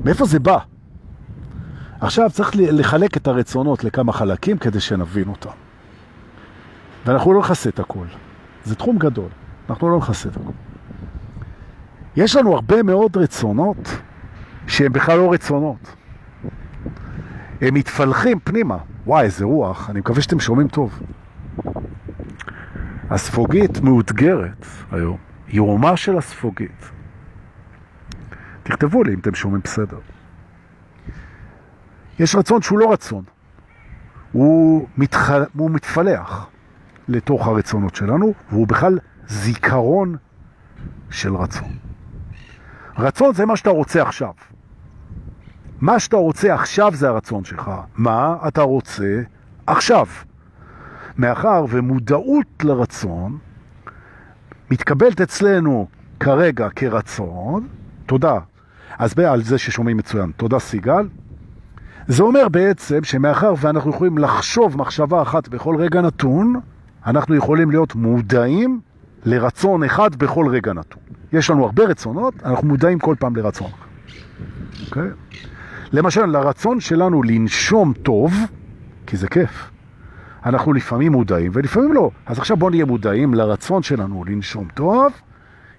[0.04, 0.58] מאיפה זה בא?
[2.00, 5.50] עכשיו צריך לחלק את הרצונות לכמה חלקים כדי שנבין אותם.
[7.06, 8.06] ואנחנו לא נכסה את הכל.
[8.64, 9.28] זה תחום גדול,
[9.70, 10.52] אנחנו לא נכסה את הכל.
[12.16, 13.98] יש לנו הרבה מאוד רצונות
[14.66, 15.94] שהם בכלל לא רצונות.
[17.60, 18.76] הם מתפלחים פנימה.
[19.06, 21.00] וואי, איזה רוח, אני מקווה שאתם שומעים טוב.
[23.10, 25.16] הספוגית מאותגרת היום,
[25.48, 26.90] ירומה של הספוגית.
[28.62, 29.98] תכתבו לי אם אתם שומעים בסדר.
[32.18, 33.24] יש רצון שהוא לא רצון,
[34.32, 35.30] הוא, מתח...
[35.56, 36.46] הוא מתפלח
[37.08, 40.16] לתוך הרצונות שלנו, והוא בכלל זיכרון
[41.10, 41.76] של רצון.
[42.98, 44.32] רצון זה מה שאתה רוצה עכשיו.
[45.80, 47.70] מה שאתה רוצה עכשיו זה הרצון שלך.
[47.96, 49.22] מה אתה רוצה
[49.66, 50.06] עכשיו?
[51.18, 53.38] מאחר ומודעות לרצון
[54.70, 55.86] מתקבלת אצלנו
[56.20, 57.66] כרגע כרצון,
[58.06, 58.38] תודה.
[58.98, 61.08] אז על זה ששומעים מצוין, תודה סיגל.
[62.08, 66.60] זה אומר בעצם שמאחר ואנחנו יכולים לחשוב מחשבה אחת בכל רגע נתון,
[67.06, 68.80] אנחנו יכולים להיות מודעים
[69.24, 71.02] לרצון אחד בכל רגע נתון.
[71.32, 73.70] יש לנו הרבה רצונות, אנחנו מודעים כל פעם לרצון.
[73.70, 74.86] Okay?
[74.86, 75.08] אוקיי?
[75.92, 78.34] למשל, לרצון שלנו לנשום טוב,
[79.06, 79.70] כי זה כיף.
[80.46, 82.10] אנחנו לפעמים מודעים ולפעמים לא.
[82.26, 85.12] אז עכשיו בואו נהיה מודעים לרצון שלנו לנשום טוב,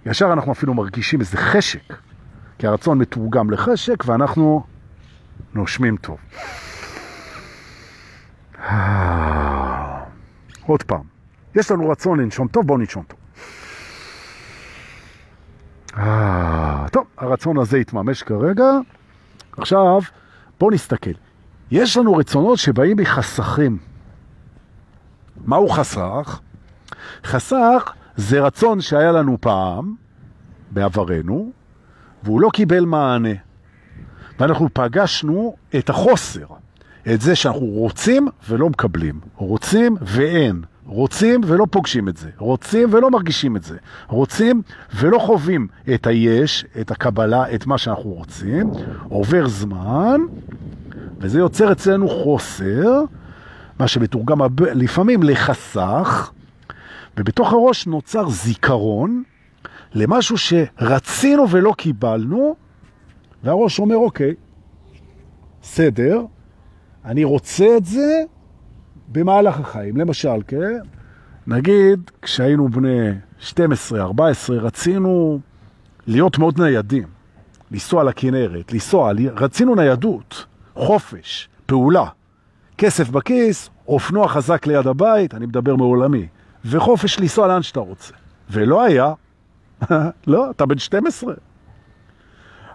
[0.06, 1.94] ישר אנחנו אפילו מרגישים איזה חשק,
[2.58, 4.64] כי הרצון מתורגם לחשק ואנחנו
[5.54, 6.18] נושמים טוב.
[10.68, 11.04] עוד פעם,
[11.56, 13.20] יש לנו רצון לנשום טוב, בואו ננשום טוב.
[16.94, 18.72] טוב, הרצון הזה יתממש כרגע.
[19.58, 20.02] עכשיו,
[20.60, 21.12] בואו נסתכל.
[21.72, 23.87] יש לנו רצונות שבאים מחסכים.
[25.48, 26.40] מהו חסך?
[27.24, 29.96] חסך זה רצון שהיה לנו פעם,
[30.72, 31.52] בעברנו,
[32.24, 33.34] והוא לא קיבל מענה.
[34.40, 36.46] ואנחנו פגשנו את החוסר,
[37.14, 43.12] את זה שאנחנו רוצים ולא מקבלים, רוצים ואין, רוצים ולא פוגשים את זה, רוצים ולא
[43.12, 44.62] מרגישים את זה, רוצים
[44.96, 48.72] ולא חווים את היש, את הקבלה, את מה שאנחנו רוצים,
[49.10, 50.22] עובר זמן,
[51.20, 53.04] וזה יוצר אצלנו חוסר,
[53.80, 56.32] מה שמתורגם לפעמים לחסך,
[57.18, 59.24] ובתוך הראש נוצר זיכרון
[59.94, 62.56] למשהו שרצינו ולא קיבלנו,
[63.44, 64.34] והראש אומר, אוקיי,
[65.64, 66.22] סדר,
[67.06, 68.24] אני רוצה את זה
[69.08, 69.98] במהלך החיים.
[69.98, 70.80] למשל, כן?
[71.48, 73.10] נגיד, כשהיינו בני
[73.42, 73.54] 12-14,
[74.50, 75.40] רצינו
[76.08, 77.08] להיות מאוד ניידים,
[77.72, 82.06] לנסוע לכנרת, לנסוע, רצינו ניידות, חופש, פעולה,
[82.78, 86.28] כסף בכיס, אופנוע חזק ליד הבית, אני מדבר מעולמי,
[86.66, 88.14] וחופש לנסוע לאן שאתה רוצה.
[88.50, 89.14] ולא היה,
[90.28, 91.34] לא, אתה בן 12.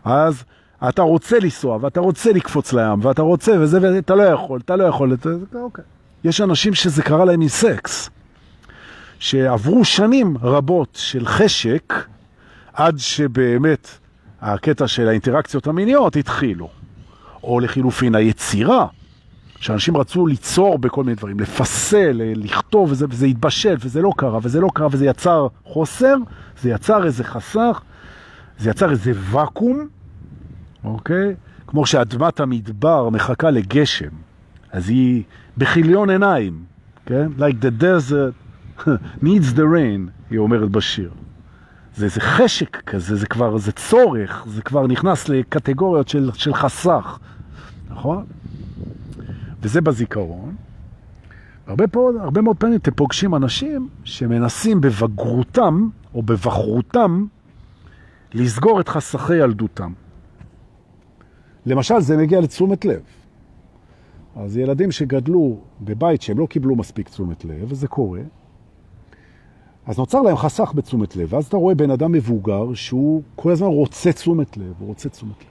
[0.05, 0.45] אז
[0.89, 4.85] אתה רוצה לנסוע, ואתה רוצה לקפוץ לים, ואתה רוצה, וזה, ואתה לא יכול, אתה לא
[4.85, 5.85] יכול, אתה, אוקיי.
[6.25, 8.11] יש אנשים שזה קרה להם עם סקס,
[9.19, 11.95] שעברו שנים רבות של חשק,
[12.73, 13.89] עד שבאמת
[14.41, 16.69] הקטע של האינטראקציות המיניות התחילו.
[17.43, 18.87] או לחילופין היצירה,
[19.63, 24.61] שאנשים רצו ליצור בכל מיני דברים, לפסל, לכתוב, וזה, וזה התבשל, וזה לא קרה, וזה
[24.61, 26.17] לא קרה, וזה יצר חוסר,
[26.61, 27.81] זה יצר איזה חסך,
[28.59, 29.89] זה יצר איזה וקום,
[30.85, 31.35] אוקיי?
[31.67, 34.09] כמו שאדמת המדבר מחכה לגשם,
[34.73, 35.23] אז היא
[35.59, 36.63] בחיליון עיניים,
[37.07, 37.27] כן?
[37.39, 38.85] Like the desert
[39.25, 41.11] needs the rain, היא אומרת בשיר.
[41.97, 47.19] זה איזה חשק כזה, זה כבר, זה צורך, זה כבר נכנס לקטגוריות של, של חסך,
[47.91, 48.25] נכון?
[49.63, 50.55] וזה בזיכרון.
[51.67, 57.27] הרבה, פה, הרבה מאוד פעמים אתם פוגשים אנשים שמנסים בבגרותם או בבחרותם
[58.35, 59.93] לסגור את חסכי ילדותם.
[61.67, 63.03] למשל, זה מגיע לתשומת לב.
[64.37, 68.21] אז ילדים שגדלו בבית שהם לא קיבלו מספיק תשומת לב, וזה קורה,
[69.87, 73.67] אז נוצר להם חסך בתשומת לב, ואז אתה רואה בן אדם מבוגר שהוא כל הזמן
[73.67, 75.47] רוצה תשומת לב, הוא רוצה תשומת לב.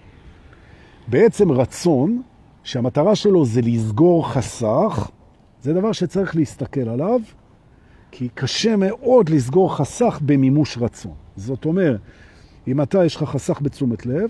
[1.07, 2.21] בעצם רצון
[2.63, 5.09] שהמטרה שלו זה לסגור חסך,
[5.61, 7.19] זה דבר שצריך להסתכל עליו,
[8.11, 11.13] כי קשה מאוד לסגור חסך במימוש רצון.
[11.35, 11.99] זאת אומרת,
[12.67, 14.29] אם אתה יש לך חסך בתשומת לב,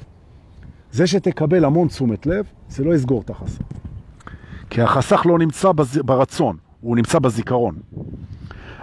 [0.92, 3.62] זה שתקבל המון תשומת לב, זה לא יסגור את החסך.
[4.70, 5.98] כי החסך לא נמצא בז...
[6.06, 7.76] ברצון, הוא נמצא בזיכרון.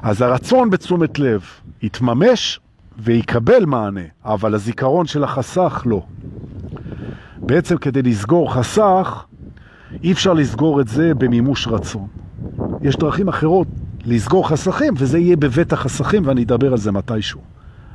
[0.02, 1.42] אז הרצון בתשומת לב
[1.82, 2.60] יתממש
[2.98, 6.02] ויקבל מענה, אבל הזיכרון של החסך לא.
[7.36, 9.26] בעצם כדי לסגור חסך,
[10.02, 12.06] אי אפשר לסגור את זה במימוש רצון.
[12.82, 13.66] יש דרכים אחרות
[14.06, 17.40] לסגור חסכים, וזה יהיה בבית החסכים, ואני אדבר על זה מתישהו.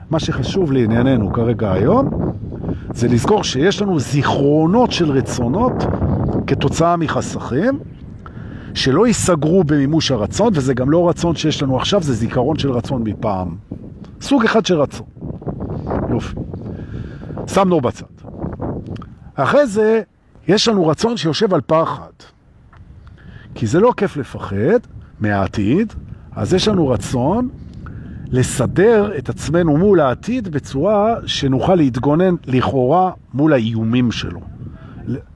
[0.09, 2.09] מה שחשוב לענייננו כרגע היום,
[2.93, 5.73] זה לזכור שיש לנו זיכרונות של רצונות
[6.47, 7.79] כתוצאה מחסכים,
[8.73, 13.03] שלא ייסגרו במימוש הרצון, וזה גם לא רצון שיש לנו עכשיו, זה זיכרון של רצון
[13.03, 13.55] מפעם.
[14.21, 15.05] סוג אחד של רצון.
[16.09, 16.35] יופי.
[17.47, 18.05] שמנו בצד.
[19.35, 20.01] אחרי זה,
[20.47, 22.11] יש לנו רצון שיושב על פחד.
[23.55, 24.79] כי זה לא כיף לפחד
[25.19, 25.93] מהעתיד,
[26.31, 27.49] אז יש לנו רצון
[28.31, 34.39] לסדר את עצמנו מול העתיד בצורה שנוכל להתגונן לכאורה מול האיומים שלו.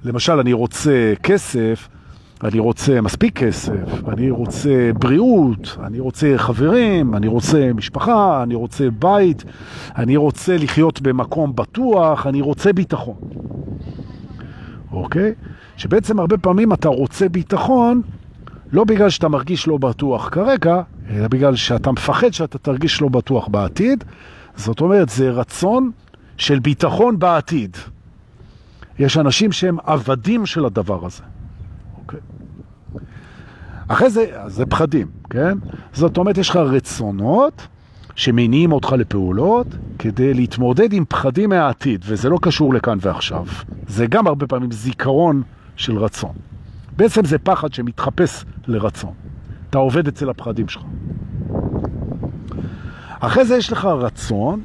[0.03, 1.89] למשל, אני רוצה כסף,
[2.43, 8.89] אני רוצה מספיק כסף, אני רוצה בריאות, אני רוצה חברים, אני רוצה משפחה, אני רוצה
[8.99, 9.43] בית,
[9.97, 13.15] אני רוצה לחיות במקום בטוח, אני רוצה ביטחון.
[15.03, 15.33] אוקיי?
[15.77, 18.01] שבעצם הרבה פעמים אתה רוצה ביטחון
[18.71, 23.47] לא בגלל שאתה מרגיש לא בטוח כרגע, אלא בגלל שאתה מפחד שאתה תרגיש לא בטוח
[23.47, 24.03] בעתיד.
[24.55, 25.91] זאת אומרת, זה רצון
[26.37, 27.77] של ביטחון בעתיד.
[28.99, 31.23] יש אנשים שהם עבדים של הדבר הזה.
[31.97, 32.19] אוקיי.
[33.87, 35.57] אחרי זה, זה פחדים, כן?
[35.93, 37.67] זאת אומרת, יש לך רצונות
[38.17, 39.67] שמניעים אותך לפעולות
[39.99, 43.45] כדי להתמודד עם פחדים מהעתיד, וזה לא קשור לכאן ועכשיו.
[43.87, 45.41] זה גם הרבה פעמים זיכרון
[45.75, 46.31] של רצון.
[46.97, 49.13] בעצם זה פחד שמתחפש לרצון.
[49.69, 50.83] אתה עובד אצל הפחדים שלך.
[53.19, 54.61] אחרי זה יש לך רצון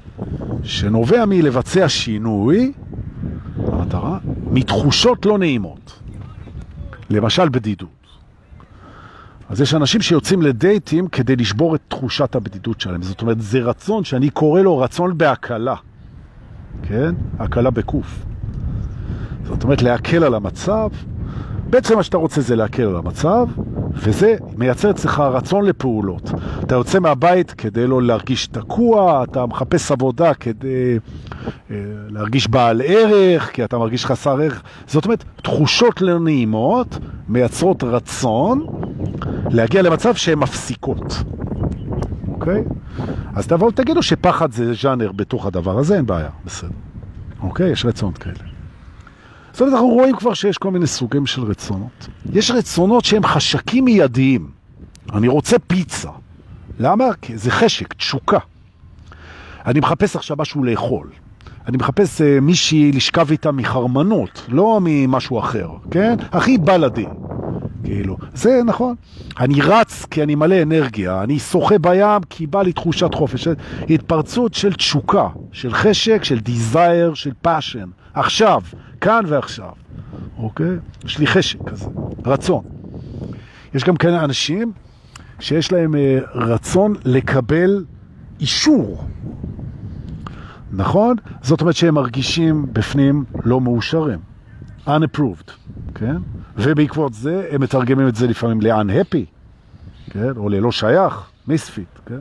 [0.63, 2.73] שנובע מלבצע שינוי,
[3.67, 4.19] המטרה,
[4.51, 6.01] מתחושות לא נעימות.
[7.11, 8.02] למשל בדידות.
[9.53, 13.03] אז יש אנשים שיוצאים לדייטים כדי לשבור את תחושת הבדידות שלהם.
[13.03, 15.75] זאת אומרת, זה רצון שאני קורא לו רצון בהקלה.
[16.83, 17.15] כן?
[17.39, 18.25] הקלה בקוף.
[19.45, 20.89] זאת אומרת, להקל על המצב.
[21.73, 23.47] בעצם מה שאתה רוצה זה להקל על המצב,
[23.95, 26.31] וזה מייצר אצלך רצון לפעולות.
[26.63, 30.99] אתה יוצא מהבית כדי לא להרגיש תקוע, אתה מחפש עבודה כדי
[31.71, 31.77] אה,
[32.09, 34.63] להרגיש בעל ערך, כי אתה מרגיש חסר ערך.
[34.87, 38.67] זאת אומרת, תחושות לא נעימות מייצרות רצון
[39.51, 41.23] להגיע למצב שהן מפסיקות.
[42.29, 42.65] אוקיי?
[43.35, 46.71] אז תבואו תגידו שפחד זה ז'אנר בתוך הדבר הזה, אין בעיה, בסדר.
[47.43, 47.71] אוקיי?
[47.71, 48.52] יש רצונות כאלה.
[49.53, 52.09] זאת אומרת, אנחנו רואים כבר שיש כל מיני סוגים של רצונות.
[52.33, 54.51] יש רצונות שהם חשקים מיידיים.
[55.13, 56.11] אני רוצה פיצה.
[56.79, 57.05] למה?
[57.23, 58.39] כי זה חשק, תשוקה.
[59.67, 61.11] אני מחפש עכשיו משהו לאכול.
[61.67, 66.17] אני מחפש uh, מישהי לשכב איתה מחרמנות, לא ממשהו אחר, כן?
[66.33, 67.07] הכי בלדי.
[67.85, 68.95] כאילו, זה נכון.
[69.41, 73.49] אני רץ כי אני מלא אנרגיה, אני שוחה בים כי בא לי תחושת חופש.
[73.91, 77.89] התפרצות של תשוקה, של חשק, של desire, של passion.
[78.15, 78.63] עכשיו,
[79.03, 79.71] כאן ועכשיו,
[80.39, 80.77] אוקיי?
[81.05, 81.87] יש לי חשק כזה,
[82.27, 82.65] רצון.
[83.75, 84.73] יש גם כאלה אנשים
[85.41, 87.85] שיש להם אה, רצון לקבל
[88.41, 89.05] אישור.
[90.73, 91.17] נכון?
[91.43, 94.19] זאת אומרת שהם מרגישים בפנים לא מאושרים.
[94.87, 95.51] unapproved,
[95.95, 96.17] כן?
[96.57, 99.25] ובעקבות זה הם מתרגמים את זה לפעמים ל-unhappy,
[100.11, 100.37] כן?
[100.37, 102.21] או ללא שייך, misfit, כן?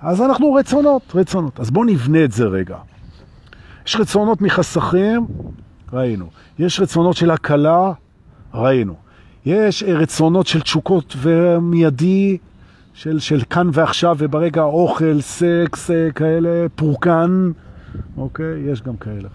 [0.00, 1.60] אז אנחנו רצונות, רצונות.
[1.60, 2.76] אז בואו נבנה את זה רגע.
[3.86, 5.26] יש רצונות מחסכים,
[5.92, 6.26] ראינו.
[6.58, 7.92] יש רצונות של הקלה,
[8.54, 8.94] ראינו.
[9.46, 12.38] יש רצונות של תשוקות ומיידי,
[12.94, 17.50] של, של כאן ועכשיו וברגע אוכל, סקס, כאלה, פורקן,
[18.16, 18.60] אוקיי?
[18.66, 19.28] יש גם כאלה.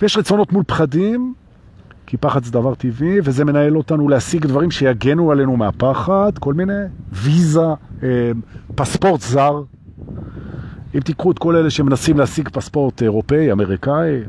[0.00, 1.34] ויש רצונות מול פחדים,
[2.06, 6.82] כי פחד זה דבר טבעי, וזה מנהל אותנו להשיג דברים שיגנו עלינו מהפחד, כל מיני,
[7.12, 7.66] ויזה,
[8.02, 8.30] אה,
[8.74, 9.62] פספורט זר.
[10.94, 14.20] אם תיקחו את כל אלה שמנסים להשיג פספורט אירופאי, אמריקאי,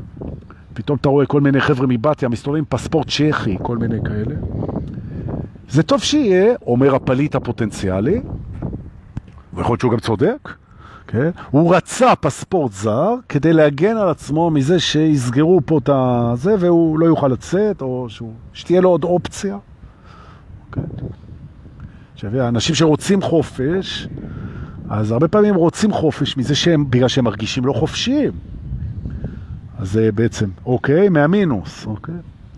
[0.74, 4.34] פתאום אתה רואה כל מיני חבר'ה מבתיה מסתובבים פספורט צ'כי, כל מיני כאלה.
[5.68, 8.20] זה טוב שיהיה, אומר הפליט הפוטנציאלי,
[9.54, 10.54] ויכול להיות שהוא גם צודק,
[11.06, 11.30] כן?
[11.50, 17.06] הוא רצה פספורט זר כדי להגן על עצמו מזה שיסגרו פה את הזה והוא לא
[17.06, 19.58] יוכל לצאת, או שהוא, שתהיה לו עוד אופציה.
[20.72, 20.80] כן?
[22.14, 24.08] עכשיו, אנשים שרוצים חופש,
[24.90, 28.32] אז הרבה פעמים רוצים חופש מזה שהם, בגלל שהם מרגישים לא חופשיים.
[29.82, 32.14] אז זה בעצם, אוקיי, מהמינוס, אוקיי,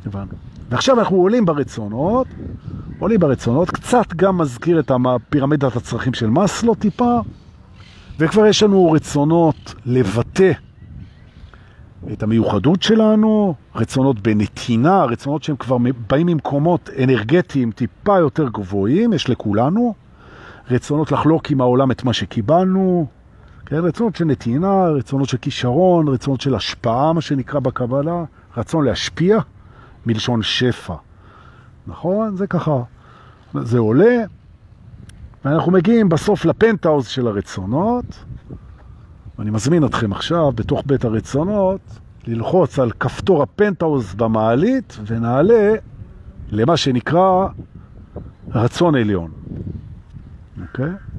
[0.06, 0.32] הבנו.
[0.70, 2.26] ועכשיו אנחנו עולים ברצונות,
[2.98, 4.90] עולים ברצונות, קצת גם מזכיר את
[5.30, 7.20] פירמידת הצרכים של מסלו טיפה,
[8.18, 10.52] וכבר יש לנו רצונות לבטא
[12.12, 15.76] את המיוחדות שלנו, רצונות בנתינה, רצונות שהם כבר
[16.10, 19.94] באים ממקומות אנרגטיים טיפה יותר גבוהים, יש לכולנו,
[20.70, 23.06] רצונות לחלוק עם העולם את מה שקיבלנו,
[23.66, 23.76] כן?
[23.76, 28.24] רצונות של נתינה, רצונות של כישרון, רצונות של השפעה, מה שנקרא בקבלה,
[28.56, 29.38] רצון להשפיע,
[30.06, 30.94] מלשון שפע.
[31.86, 32.36] נכון?
[32.36, 32.82] זה ככה.
[33.60, 34.24] זה עולה,
[35.44, 38.24] ואנחנו מגיעים בסוף לפנטאוז של הרצונות,
[39.38, 41.80] ואני מזמין אתכם עכשיו, בתוך בית הרצונות,
[42.26, 45.74] ללחוץ על כפתור הפנטאוז במעלית, ונעלה
[46.48, 47.48] למה שנקרא
[48.54, 49.30] רצון עליון.
[50.62, 50.84] אוקיי?
[50.84, 51.13] Okay?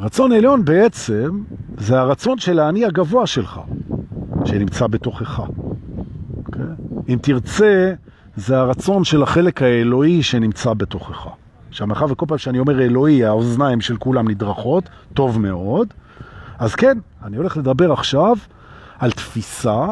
[0.00, 1.42] רצון עליון בעצם
[1.76, 3.60] זה הרצון של האני הגבוה שלך,
[4.44, 5.40] שנמצא בתוכך.
[5.40, 5.42] Okay?
[6.36, 6.62] אוקיי?
[7.08, 7.94] אם תרצה,
[8.36, 11.26] זה הרצון של החלק האלוהי שנמצא בתוכך.
[11.68, 15.94] עכשיו, וכל פעם שאני אומר אלוהי, האוזניים של כולם נדרכות, טוב מאוד.
[16.58, 18.36] אז כן, אני הולך לדבר עכשיו
[18.98, 19.86] על תפיסה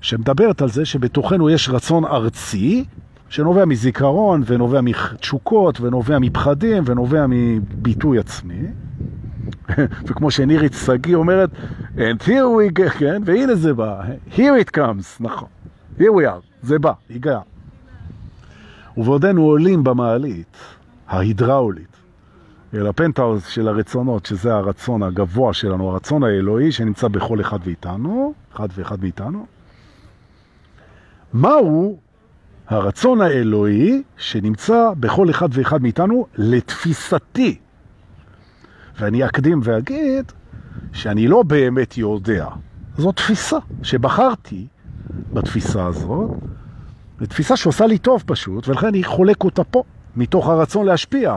[0.00, 2.84] שמדברת על זה שבתוכנו יש רצון ארצי,
[3.28, 8.62] שנובע מזיכרון ונובע מתשוקות ונובע מפחדים ונובע מביטוי עצמי.
[10.06, 11.50] וכמו שנירית סגי אומרת,
[11.96, 15.48] and here we go, כן, והנה זה בא, here it comes, נכון,
[15.98, 17.40] here we are, זה בא, הגע.
[18.96, 20.56] ובעודנו עולים במעלית
[21.08, 21.96] ההידראולית,
[22.74, 28.68] אל הפנטאוז של הרצונות, שזה הרצון הגבוה שלנו, הרצון האלוהי שנמצא בכל אחד ואיתנו, אחד
[28.76, 29.46] ואחד מאיתנו,
[31.32, 31.98] מהו
[32.68, 37.58] הרצון האלוהי שנמצא בכל אחד ואחד מאיתנו לתפיסתי.
[39.00, 40.32] ואני אקדים ואגיד
[40.92, 42.46] שאני לא באמת יודע.
[42.96, 44.66] זו תפיסה שבחרתי
[45.32, 46.30] בתפיסה הזאת,
[47.20, 49.82] זו תפיסה שעושה לי טוב פשוט, ולכן אני חולק אותה פה,
[50.16, 51.36] מתוך הרצון להשפיע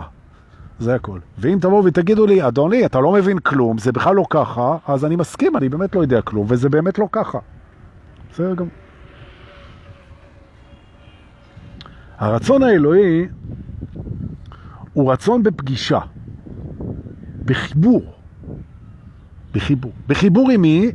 [0.79, 1.19] זה הכל.
[1.37, 5.15] ואם תבואו ותגידו לי, אדוני, אתה לא מבין כלום, זה בכלל לא ככה, אז אני
[5.15, 7.39] מסכים, אני באמת לא יודע כלום, וזה באמת לא ככה.
[8.31, 8.67] בסדר גם.
[12.17, 13.27] הרצון האלוהי
[14.93, 15.99] הוא רצון בפגישה,
[17.45, 18.13] בחיבור.
[19.51, 19.91] בחיבור.
[20.07, 20.91] בחיבור עם מי?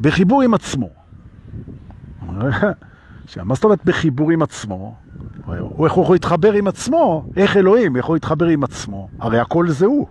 [0.00, 0.88] בחיבור עם עצמו.
[3.44, 4.94] מה זאת אומרת בחיבור עם עצמו?
[5.46, 7.26] הוא איך הוא יכול להתחבר עם עצמו?
[7.36, 9.08] איך אלוהים יכול להתחבר עם עצמו?
[9.18, 10.06] הרי הכל זה הוא.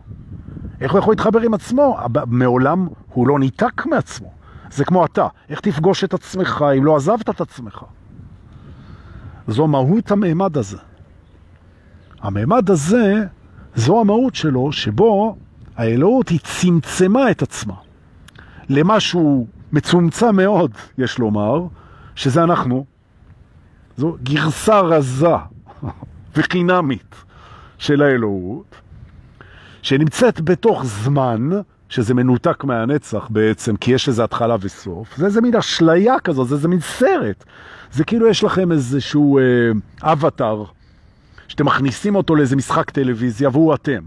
[0.81, 1.97] איך הוא יכול להתחבר עם עצמו?
[2.25, 4.31] מעולם הוא לא ניתק מעצמו.
[4.71, 7.83] זה כמו אתה, איך תפגוש את עצמך אם לא עזבת את עצמך?
[9.47, 10.77] זו מהות המעמד הזה.
[12.21, 13.25] המעמד הזה,
[13.75, 15.35] זו המהות שלו, שבו
[15.75, 17.73] האלוהות היא צמצמה את עצמה
[18.69, 21.61] למשהו מצומצם מאוד, יש לומר,
[22.15, 22.85] שזה אנחנו.
[23.97, 25.35] זו גרסה רזה
[26.35, 27.15] וחינמית
[27.77, 28.75] של האלוהות,
[29.81, 31.49] שנמצאת בתוך זמן,
[31.89, 35.17] שזה מנותק מהנצח בעצם, כי יש לזה התחלה וסוף.
[35.17, 37.43] זה איזה מין אשליה כזאת, זה איזה מין סרט.
[37.91, 39.43] זה כאילו יש לכם איזשהו אה,
[40.11, 40.63] אבטר,
[41.53, 44.01] שאתם מכניסים אותו לאיזה משחק טלוויזיה, והוא אתם.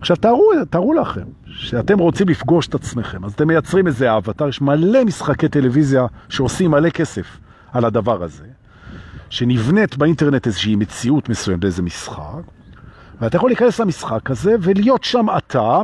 [0.00, 4.60] עכשיו תארו, תארו לכם שאתם רוצים לפגוש את עצמכם, אז אתם מייצרים איזה אבטר, יש
[4.60, 7.38] מלא משחקי טלוויזיה שעושים מלא כסף
[7.72, 8.44] על הדבר הזה,
[9.30, 12.42] שנבנית באינטרנט איזושהי מציאות מסוימת באיזה משחק,
[13.20, 15.80] ואתה יכול להיכנס למשחק הזה ולהיות שם אתה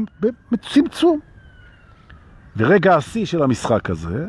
[0.53, 1.21] בצמצום.
[2.57, 4.27] ורגע השיא של המשחק הזה,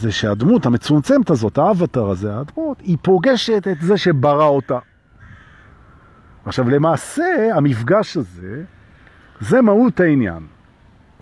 [0.00, 4.78] זה שהדמות המצומצמת הזאת, האבטר הזה, הדמות, היא פוגשת את זה שברא אותה.
[6.46, 8.62] עכשיו, למעשה, המפגש הזה,
[9.40, 10.46] זה מהות העניין.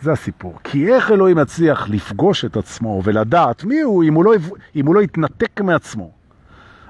[0.01, 0.59] זה הסיפור.
[0.65, 4.35] כי איך אלוהים מצליח לפגוש את עצמו ולדעת מי הוא אם הוא לא,
[4.77, 6.11] אם הוא לא יתנתק מעצמו?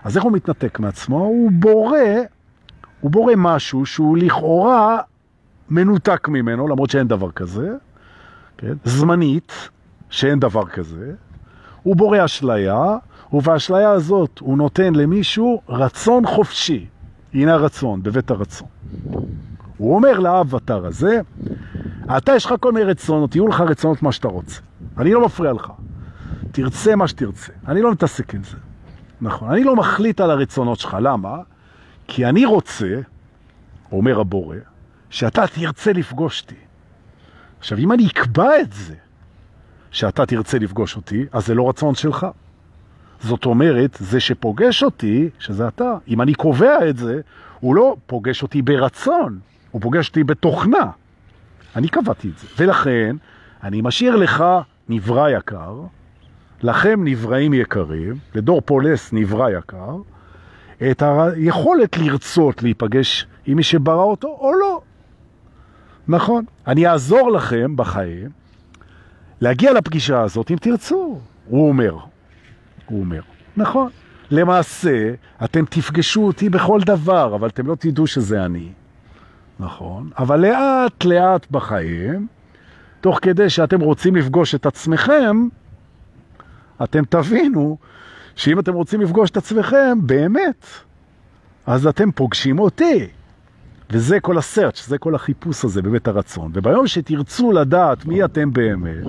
[0.04, 1.18] אז איך הוא מתנתק מעצמו?
[1.18, 1.98] הוא בורא,
[3.00, 4.98] הוא בורא משהו שהוא לכאורה
[5.70, 7.72] מנותק ממנו, למרות שאין דבר כזה,
[8.58, 8.72] כן?
[8.84, 9.52] זמנית,
[10.10, 11.12] שאין דבר כזה.
[11.82, 12.96] הוא בורא אשליה,
[13.32, 16.86] ובאשליה הזאת הוא נותן למישהו רצון חופשי.
[17.34, 18.68] הנה הרצון, בבית הרצון.
[19.76, 21.20] הוא אומר לאבטר הזה,
[22.16, 24.60] אתה יש לך כל מיני רצונות, יהיו לך רצונות מה שאתה רוצה.
[24.98, 25.72] אני לא מפריע לך.
[26.52, 27.52] תרצה מה שתרצה.
[27.68, 28.56] אני לא מתעסק עם זה.
[29.20, 29.50] נכון.
[29.50, 30.96] אני לא מחליט על הרצונות שלך.
[31.00, 31.36] למה?
[32.08, 33.00] כי אני רוצה,
[33.92, 34.56] אומר הבורא,
[35.10, 36.54] שאתה תרצה לפגוש אותי.
[37.58, 38.94] עכשיו, אם אני אקבע את זה,
[39.92, 42.26] שאתה תרצה לפגוש אותי, אז זה לא רצון שלך.
[43.20, 47.20] זאת אומרת, זה שפוגש אותי, שזה אתה, אם אני קובע את זה,
[47.60, 49.38] הוא לא פוגש אותי ברצון,
[49.70, 50.90] הוא פוגש אותי בתוכנה.
[51.76, 52.46] אני קבעתי את זה.
[52.58, 53.16] ולכן,
[53.62, 54.44] אני משאיר לך
[54.88, 55.80] נברא יקר,
[56.62, 59.96] לכם נבראים יקרים, לדור פולס נברא יקר,
[60.90, 64.80] את היכולת לרצות להיפגש עם מי שברא אותו או לא.
[66.08, 66.44] נכון.
[66.66, 68.41] אני אעזור לכם בחיים
[69.42, 71.96] להגיע לפגישה הזאת אם תרצו, הוא אומר.
[72.86, 73.20] הוא אומר.
[73.56, 73.90] נכון.
[74.30, 78.68] למעשה, אתם תפגשו אותי בכל דבר, אבל אתם לא תדעו שזה אני.
[79.60, 80.10] נכון.
[80.18, 82.26] אבל לאט לאט בחיים,
[83.00, 85.48] תוך כדי שאתם רוצים לפגוש את עצמכם,
[86.82, 87.78] אתם תבינו
[88.36, 90.66] שאם אתם רוצים לפגוש את עצמכם, באמת,
[91.66, 93.08] אז אתם פוגשים אותי.
[93.92, 96.50] וזה כל הסרצ', זה כל החיפוש הזה בבית הרצון.
[96.54, 99.04] וביום שתרצו לדעת מי אתם באמת,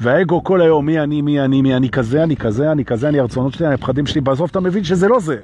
[0.00, 3.20] והאגו כל היום, מי אני, מי אני, מי אני כזה, אני כזה, אני כזה, אני
[3.20, 5.36] הרצונות שלי, אני הפחדים שלי, בסוף אתה מבין שזה לא זה.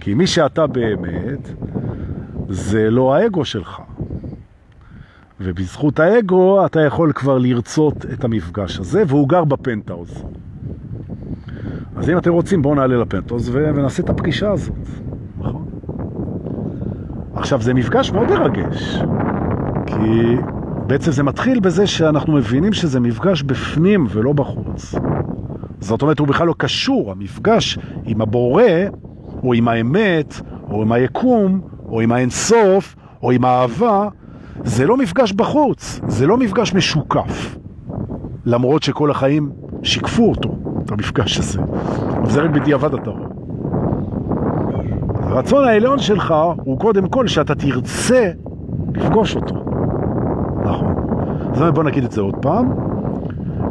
[0.00, 1.48] כי מי שאתה באמת,
[2.48, 3.80] זה לא האגו שלך.
[5.40, 10.24] ובזכות האגו אתה יכול כבר לרצות את המפגש הזה, והוא גר בפנטאוז.
[11.96, 15.11] אז אם אתם רוצים, בואו נעלה לפנטאוז ונעשה את הפגישה הזאת.
[17.42, 19.02] עכשיו, זה מפגש מאוד מרגש,
[19.86, 20.36] כי
[20.86, 24.94] בעצם זה מתחיל בזה שאנחנו מבינים שזה מפגש בפנים ולא בחוץ.
[25.80, 28.62] זאת אומרת, הוא בכלל לא קשור, המפגש עם הבורא,
[29.42, 34.08] או עם האמת, או עם היקום, או עם האינסוף, או עם האהבה,
[34.64, 37.56] זה לא מפגש בחוץ, זה לא מפגש משוקף.
[38.46, 39.50] למרות שכל החיים
[39.82, 41.60] שיקפו אותו, את המפגש הזה.
[42.08, 43.31] אבל זה רק בדיעבד אתה רואה.
[45.32, 48.30] הרצון העליון שלך הוא קודם כל שאתה תרצה
[48.94, 49.54] לפגוש אותו.
[50.64, 50.94] נכון.
[51.54, 52.72] אז בוא נגיד את זה עוד פעם.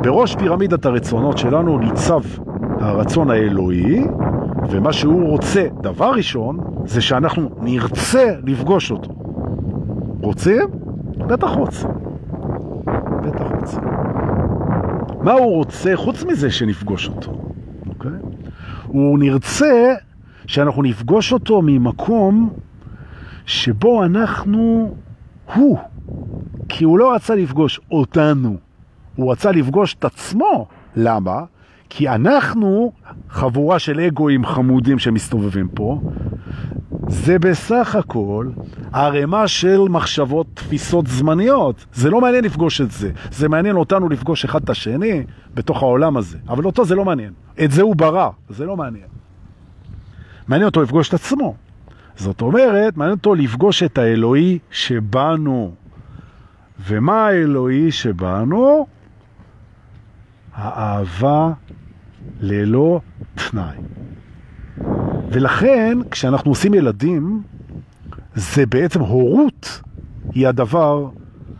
[0.02, 2.22] בראש פירמידת הרצונות שלנו ניצב
[2.80, 4.08] הרצון האלוהי,
[4.70, 9.12] ומה שהוא רוצה, דבר ראשון, זה שאנחנו נרצה לפגוש אותו.
[10.22, 10.68] רוצים?
[11.18, 11.90] בטח רוצים.
[13.24, 13.84] בטח רוצים.
[15.22, 17.32] מה הוא רוצה חוץ מזה שנפגוש אותו?
[17.90, 18.12] אוקיי?
[18.88, 19.94] הוא נרצה
[20.48, 22.50] שאנחנו נפגוש אותו ממקום
[23.46, 24.96] שבו אנחנו
[25.56, 25.78] הוא,
[26.70, 28.58] כי הוא לא רצה לפגוש אותנו,
[29.16, 30.68] הוא רצה לפגוש את עצמו.
[30.96, 31.44] למה?
[31.90, 32.92] כי אנחנו
[33.30, 36.02] חבורה של אגואים חמודים שמסתובבים פה,
[37.08, 38.50] זה בסך הכל
[38.94, 41.86] ערימה של מחשבות, תפיסות זמניות.
[41.94, 43.12] זה לא מעניין לפגוש את זה.
[43.32, 45.24] זה מעניין אותנו לפגוש אחד את השני
[45.54, 46.38] בתוך העולם הזה.
[46.50, 47.34] אבל אותו זה לא מעניין.
[47.64, 49.08] את זה הוא ברא, זה לא מעניין.
[50.52, 51.56] מעניין אותו לפגוש את עצמו.
[52.16, 55.74] זאת אומרת, מעניין אותו לפגוש את האלוהי שבנו.
[56.88, 58.88] ומה האלוהי שבנו?
[60.54, 61.52] האהבה
[62.42, 63.02] ללא
[63.36, 63.76] תנאי.
[65.32, 67.42] ולכן, כשאנחנו עושים ילדים,
[68.36, 69.82] זה בעצם הורות
[70.34, 71.10] היא הדבר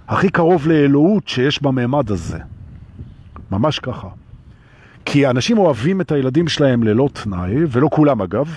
[0.08, 2.40] הכי קרוב לאלוהות שיש בממד הזה.
[3.52, 4.08] ממש ככה.
[5.06, 8.56] כי אנשים אוהבים את הילדים שלהם ללא תנאי, ולא כולם אגב,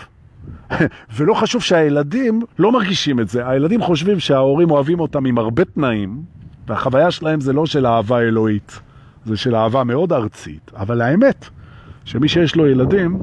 [1.16, 3.48] ולא חשוב שהילדים לא מרגישים את זה.
[3.48, 6.22] הילדים חושבים שההורים אוהבים אותם עם הרבה תנאים,
[6.66, 8.80] והחוויה שלהם זה לא של אהבה אלוהית,
[9.24, 10.70] זה של אהבה מאוד ארצית.
[10.76, 11.48] אבל האמת,
[12.04, 13.18] שמי שיש לו ילדים,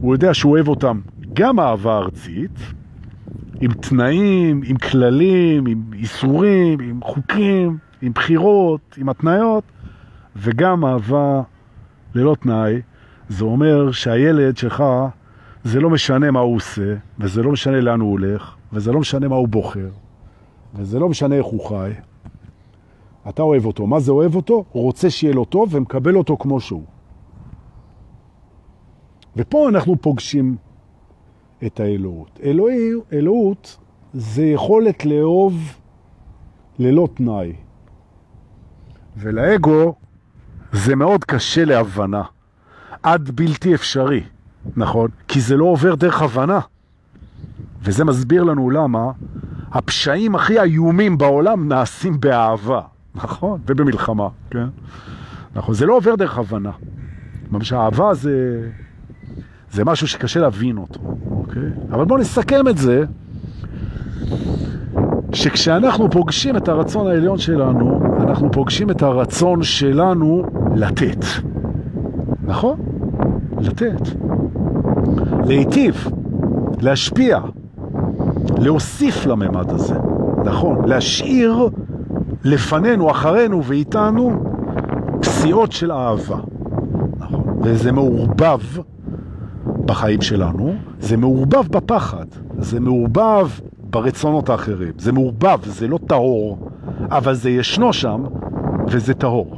[0.00, 1.00] הוא יודע שהוא אוהב אותם
[1.32, 2.58] גם אהבה ארצית,
[3.60, 9.64] עם תנאים, עם כללים, עם איסורים, עם חוקים, עם בחירות, עם התניות,
[10.36, 11.42] וגם אהבה
[12.14, 12.80] ללא תנאי.
[13.28, 14.84] זה אומר שהילד שלך,
[15.64, 19.28] זה לא משנה מה הוא עושה, וזה לא משנה לאן הוא הולך, וזה לא משנה
[19.28, 19.88] מה הוא בוחר,
[20.74, 21.92] וזה לא משנה איך הוא חי.
[23.28, 23.86] אתה אוהב אותו.
[23.86, 24.64] מה זה אוהב אותו?
[24.72, 26.84] הוא רוצה שיהיה לו טוב ומקבל אותו כמו שהוא.
[29.36, 30.56] ופה אנחנו פוגשים
[31.66, 32.40] את האלוהות.
[32.42, 33.78] אלוהי, אלוהות
[34.12, 35.78] זה יכולת לאהוב
[36.78, 37.52] ללא תנאי.
[39.16, 39.94] ולאגו
[40.72, 42.22] זה מאוד קשה להבנה,
[43.02, 44.22] עד בלתי אפשרי,
[44.76, 45.10] נכון?
[45.28, 46.60] כי זה לא עובר דרך הבנה.
[47.82, 49.10] וזה מסביר לנו למה
[49.72, 52.80] הפשעים הכי איומים בעולם נעשים באהבה,
[53.14, 53.60] נכון?
[53.66, 54.66] ובמלחמה, כן?
[55.54, 56.70] נכון, זה לא עובר דרך הבנה.
[57.50, 58.68] ממש האהבה זה...
[59.72, 61.00] זה משהו שקשה להבין אותו,
[61.30, 61.70] אוקיי?
[61.92, 63.04] אבל בואו נסכם את זה,
[65.32, 70.44] שכשאנחנו פוגשים את הרצון העליון שלנו, אנחנו פוגשים את הרצון שלנו
[70.74, 71.24] לתת.
[72.44, 72.78] נכון?
[73.60, 74.00] לתת.
[75.46, 76.08] להיטיב,
[76.80, 77.38] להשפיע,
[78.58, 79.94] להוסיף לממד הזה.
[80.44, 81.68] נכון, להשאיר
[82.44, 84.44] לפנינו, אחרינו ואיתנו
[85.20, 86.38] פסיעות של אהבה.
[87.18, 88.60] נכון, וזה מעורבב
[89.84, 92.26] בחיים שלנו, זה מעורבב בפחד,
[92.58, 93.48] זה מעורבב
[93.90, 96.68] ברצונות האחרים, זה מעורבב, זה לא טהור,
[97.10, 98.24] אבל זה ישנו שם
[98.88, 99.56] וזה טהור.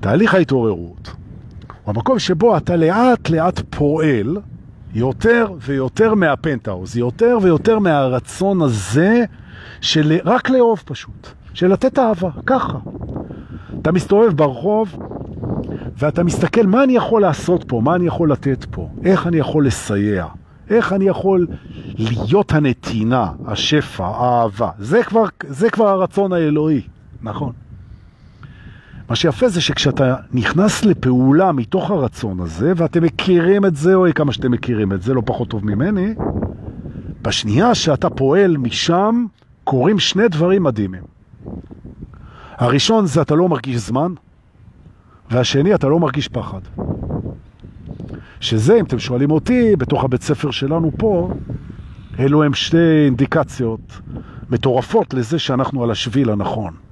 [0.00, 1.14] תהליך ההתעוררות
[1.86, 4.36] הוא המקום שבו אתה לאט לאט פועל
[4.94, 9.24] יותר ויותר מהפנטאוז, יותר ויותר מהרצון הזה
[9.80, 12.78] של רק לאהוב פשוט, של לתת אהבה, ככה.
[13.82, 14.96] אתה מסתובב ברחוב,
[15.98, 19.66] ואתה מסתכל מה אני יכול לעשות פה, מה אני יכול לתת פה, איך אני יכול
[19.66, 20.26] לסייע,
[20.70, 21.46] איך אני יכול
[21.98, 24.70] להיות הנתינה, השפע, האהבה.
[24.78, 26.80] זה כבר, זה כבר הרצון האלוהי,
[27.22, 27.52] נכון.
[29.08, 34.32] מה שיפה זה שכשאתה נכנס לפעולה מתוך הרצון הזה, ואתם מכירים את זה, או כמה
[34.32, 36.14] שאתם מכירים את זה, לא פחות טוב ממני,
[37.22, 39.26] בשנייה שאתה פועל משם,
[39.64, 41.02] קורים שני דברים מדהימים.
[42.56, 44.12] הראשון זה אתה לא מרגיש זמן,
[45.30, 46.60] והשני, אתה לא מרגיש פחד.
[48.40, 51.30] שזה, אם אתם שואלים אותי, בתוך הבית ספר שלנו פה,
[52.18, 54.00] אלו הם שתי אינדיקציות
[54.50, 56.85] מטורפות לזה שאנחנו על השביל הנכון.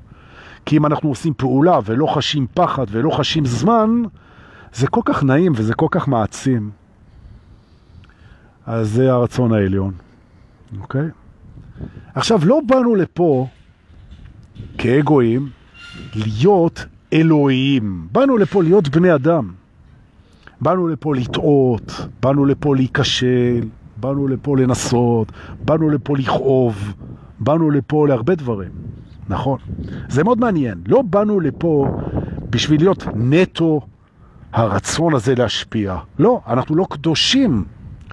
[0.66, 4.02] כי אם אנחנו עושים פעולה ולא חשים פחד ולא חשים זמן,
[4.72, 6.70] זה כל כך נעים וזה כל כך מעצים.
[8.66, 9.92] אז זה הרצון העליון,
[10.80, 11.08] אוקיי?
[12.14, 13.46] עכשיו, לא באנו לפה
[14.78, 15.50] כאגואים
[16.14, 18.08] להיות אלוהים.
[18.12, 19.52] באנו לפה להיות בני אדם.
[20.60, 23.60] באנו לפה לטעות, באנו לפה להיכשל,
[23.96, 25.32] באנו לפה לנסות,
[25.64, 26.92] באנו לפה לכאוב,
[27.38, 28.70] באנו לפה להרבה דברים.
[29.28, 29.58] נכון.
[30.08, 30.78] זה מאוד מעניין.
[30.86, 31.98] לא באנו לפה
[32.50, 33.80] בשביל להיות נטו
[34.52, 35.96] הרצון הזה להשפיע.
[36.18, 37.64] לא, אנחנו לא קדושים.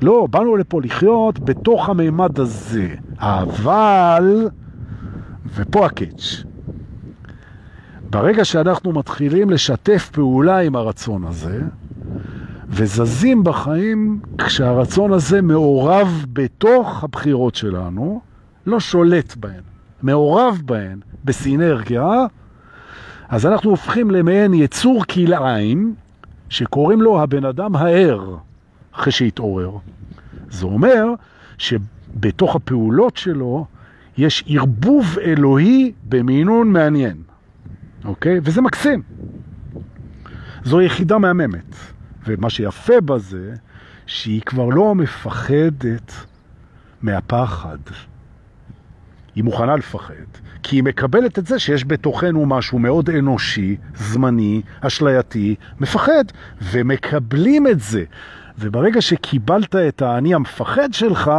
[0.01, 2.95] לא, באנו לפה לחיות בתוך המימד הזה.
[3.20, 4.49] אבל,
[5.55, 6.43] ופה הקאץ',
[8.09, 11.62] ברגע שאנחנו מתחילים לשתף פעולה עם הרצון הזה,
[12.70, 18.22] וזזים בחיים כשהרצון הזה מעורב בתוך הבחירות שלנו,
[18.66, 19.62] לא שולט בהן,
[20.04, 22.06] מעורב בהן בסינרגיה,
[23.30, 25.95] אז אנחנו הופכים למעין יצור כלאיים
[26.49, 28.36] שקוראים לו הבן אדם הער.
[28.91, 29.72] אחרי שהתעורר?
[30.49, 31.06] זה אומר
[31.58, 33.66] שבתוך הפעולות שלו
[34.18, 37.18] יש ערבוב אלוהי במינון מעניין,
[38.06, 38.39] אוקיי?
[38.43, 39.02] וזה מקסים.
[40.64, 41.76] זו יחידה מהממת.
[42.26, 43.54] ומה שיפה בזה,
[44.06, 46.14] שהיא כבר לא מפחדת
[47.02, 47.78] מהפחד.
[49.36, 50.13] היא מוכנה לפחד,
[50.63, 56.23] כי היא מקבלת את זה שיש בתוכנו משהו מאוד אנושי, זמני, אשלייתי, מפחד,
[56.61, 58.03] ומקבלים את זה.
[58.59, 61.32] וברגע שקיבלת את האני המפחד שלך,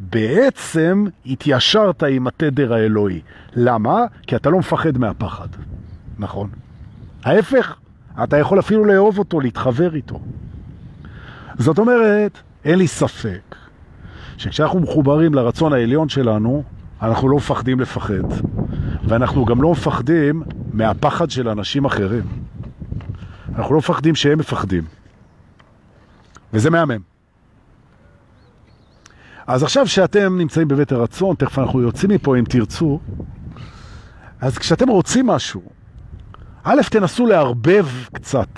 [0.00, 3.20] בעצם התיישרת עם התדר האלוהי.
[3.54, 4.04] למה?
[4.26, 5.48] כי אתה לא מפחד מהפחד,
[6.18, 6.50] נכון?
[7.24, 7.76] ההפך,
[8.24, 10.20] אתה יכול אפילו לאהוב אותו, להתחבר איתו.
[11.58, 13.56] זאת אומרת, אין לי ספק
[14.36, 16.62] שכשאנחנו מחוברים לרצון העליון שלנו,
[17.02, 18.24] אנחנו לא מפחדים לפחד,
[19.04, 20.42] ואנחנו גם לא מפחדים
[20.72, 22.24] מהפחד של אנשים אחרים.
[23.54, 24.84] אנחנו לא מפחדים שהם מפחדים,
[26.52, 27.00] וזה מהמם.
[29.46, 33.00] אז עכשיו שאתם נמצאים בבית הרצון, תכף אנחנו יוצאים מפה אם תרצו,
[34.40, 35.62] אז כשאתם רוצים משהו,
[36.64, 38.48] א', תנסו לערבב קצת,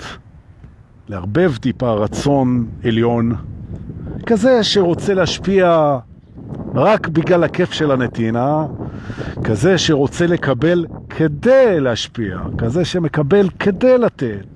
[1.07, 3.35] לערבב טיפה רצון עליון,
[4.25, 5.97] כזה שרוצה להשפיע
[6.75, 8.65] רק בגלל הכיף של הנתינה,
[9.43, 14.47] כזה שרוצה לקבל כדי להשפיע, כזה שמקבל כדי לתת.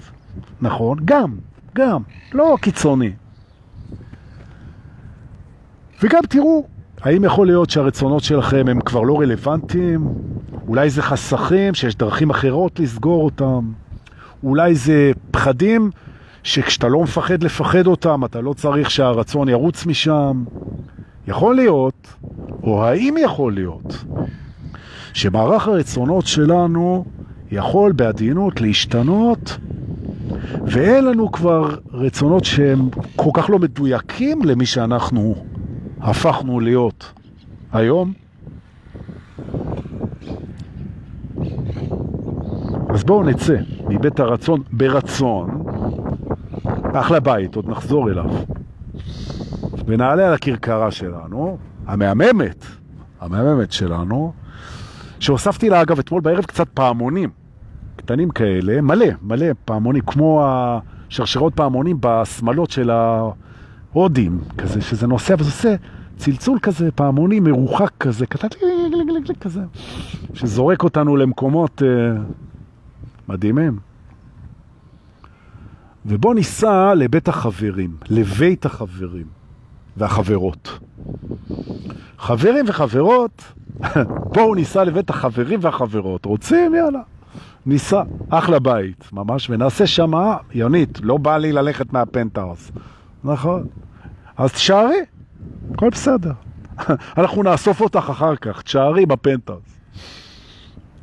[0.61, 0.97] נכון?
[1.05, 1.35] גם,
[1.75, 2.01] גם,
[2.33, 3.11] לא קיצוני.
[6.03, 6.67] וגם תראו,
[7.01, 10.07] האם יכול להיות שהרצונות שלכם הם כבר לא רלוונטיים?
[10.67, 13.71] אולי זה חסכים שיש דרכים אחרות לסגור אותם?
[14.43, 15.89] אולי זה פחדים
[16.43, 20.43] שכשאתה לא מפחד לפחד אותם, אתה לא צריך שהרצון ירוץ משם?
[21.27, 22.07] יכול להיות,
[22.63, 24.03] או האם יכול להיות,
[25.13, 27.05] שמערך הרצונות שלנו
[27.51, 29.57] יכול בעדינות להשתנות
[30.65, 35.35] ואין לנו כבר רצונות שהם כל כך לא מדויקים למי שאנחנו
[36.01, 37.11] הפכנו להיות
[37.73, 38.13] היום.
[42.89, 43.55] אז בואו נצא
[43.89, 45.63] מבית הרצון ברצון,
[46.93, 48.25] אחלה בית, עוד נחזור אליו.
[49.85, 51.57] ונעלה על הכרכרה שלנו,
[51.87, 52.65] המהממת,
[53.19, 54.33] המהממת שלנו,
[55.19, 57.29] שהוספתי לה אגב אתמול בערב קצת פעמונים,
[57.95, 65.49] קטנים כאלה, מלא, מלא פעמונים, כמו השרשרות פעמונים בשמלות של ההודים, כזה, שזה נוסע וזה
[65.49, 65.75] עושה
[66.17, 68.47] צלצול כזה, פעמוני מרוחק כזה, קטן,
[69.39, 69.61] כזה,
[70.33, 72.19] שזורק אותנו למקומות uh,
[73.27, 73.79] מדהימים.
[76.05, 79.42] ובוא ניסע לבית החברים, לבית החברים.
[79.97, 80.79] והחברות.
[82.17, 83.43] חברים וחברות,
[84.33, 86.25] בואו ניסע לבית החברים והחברות.
[86.25, 86.75] רוצים?
[86.75, 87.01] יאללה.
[87.65, 92.71] ניסע, אחלה בית, ממש, ונעשה שמה, יונית, לא בא לי ללכת מהפנטהאוס.
[93.23, 93.67] נכון.
[94.37, 94.97] אז תשארי,
[95.73, 96.31] הכל בסדר.
[97.17, 99.79] אנחנו נאסוף אותך אחר כך, תשארי בפנטהאוס.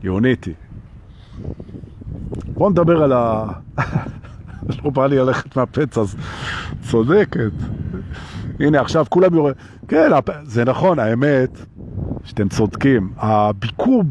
[0.03, 0.53] יוניתי.
[2.47, 3.47] בואו נדבר על ה...
[4.85, 6.17] לא בא לי ללכת מהפנטהאוס.
[6.91, 7.53] צודקת.
[8.61, 9.55] הנה, עכשיו כולם יורד...
[9.89, 10.11] כן,
[10.43, 11.59] זה נכון, האמת
[12.25, 13.13] שאתם צודקים.
[13.17, 14.05] הביקור.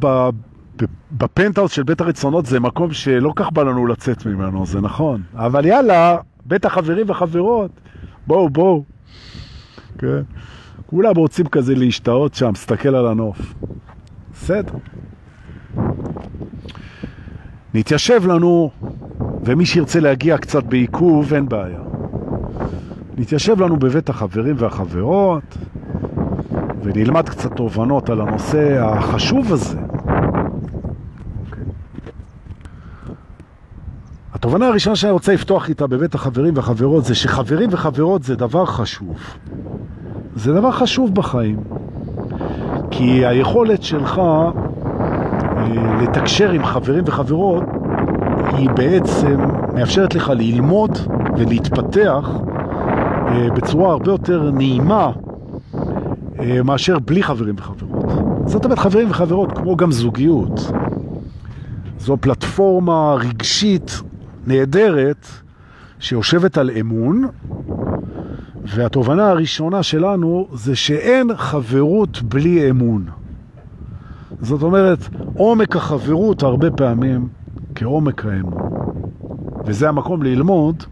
[1.12, 5.22] בפנטהאוס של בית הרצונות זה מקום שלא כך בא לנו לצאת ממנו, זה נכון.
[5.36, 7.72] אבל יאללה, בית החברים וחברות,
[8.28, 8.84] בואו, בואו.
[9.97, 10.22] כן.
[10.86, 13.54] כולם רוצים כזה להשתאות שם, סתכל על הנוף.
[14.34, 14.74] בסדר.
[17.74, 18.72] נתיישב לנו,
[19.43, 21.89] ומי שירצה להגיע קצת בעיכוב, אין בעיה.
[23.20, 25.57] נתיישב לנו בבית החברים והחברות
[26.84, 29.78] ונלמד קצת תובנות על הנושא החשוב הזה.
[34.34, 39.17] התובנה הראשונה שאני רוצה לפתוח איתה בבית החברים והחברות זה שחברים וחברות זה דבר חשוב.
[40.36, 41.59] זה דבר חשוב בחיים.
[42.91, 44.53] כי היכולת שלך אה,
[46.01, 47.63] לתקשר עם חברים וחברות
[48.57, 49.38] היא בעצם
[49.74, 50.97] מאפשרת לך ללמוד
[51.38, 52.30] ולהתפתח
[53.56, 55.12] בצורה הרבה יותר נעימה
[56.40, 58.06] אה, מאשר בלי חברים וחברות.
[58.46, 60.72] זאת אומרת, חברים וחברות, כמו גם זוגיות,
[62.00, 64.02] זו פלטפורמה רגשית
[64.48, 65.28] נהדרת
[66.00, 67.28] שיושבת על אמון,
[68.64, 73.06] והתובנה הראשונה שלנו זה שאין חברות בלי אמון.
[74.42, 75.00] זאת אומרת,
[75.38, 77.28] עומק החברות הרבה פעמים
[77.76, 78.70] כעומק האמון.
[79.66, 80.84] וזה המקום ללמוד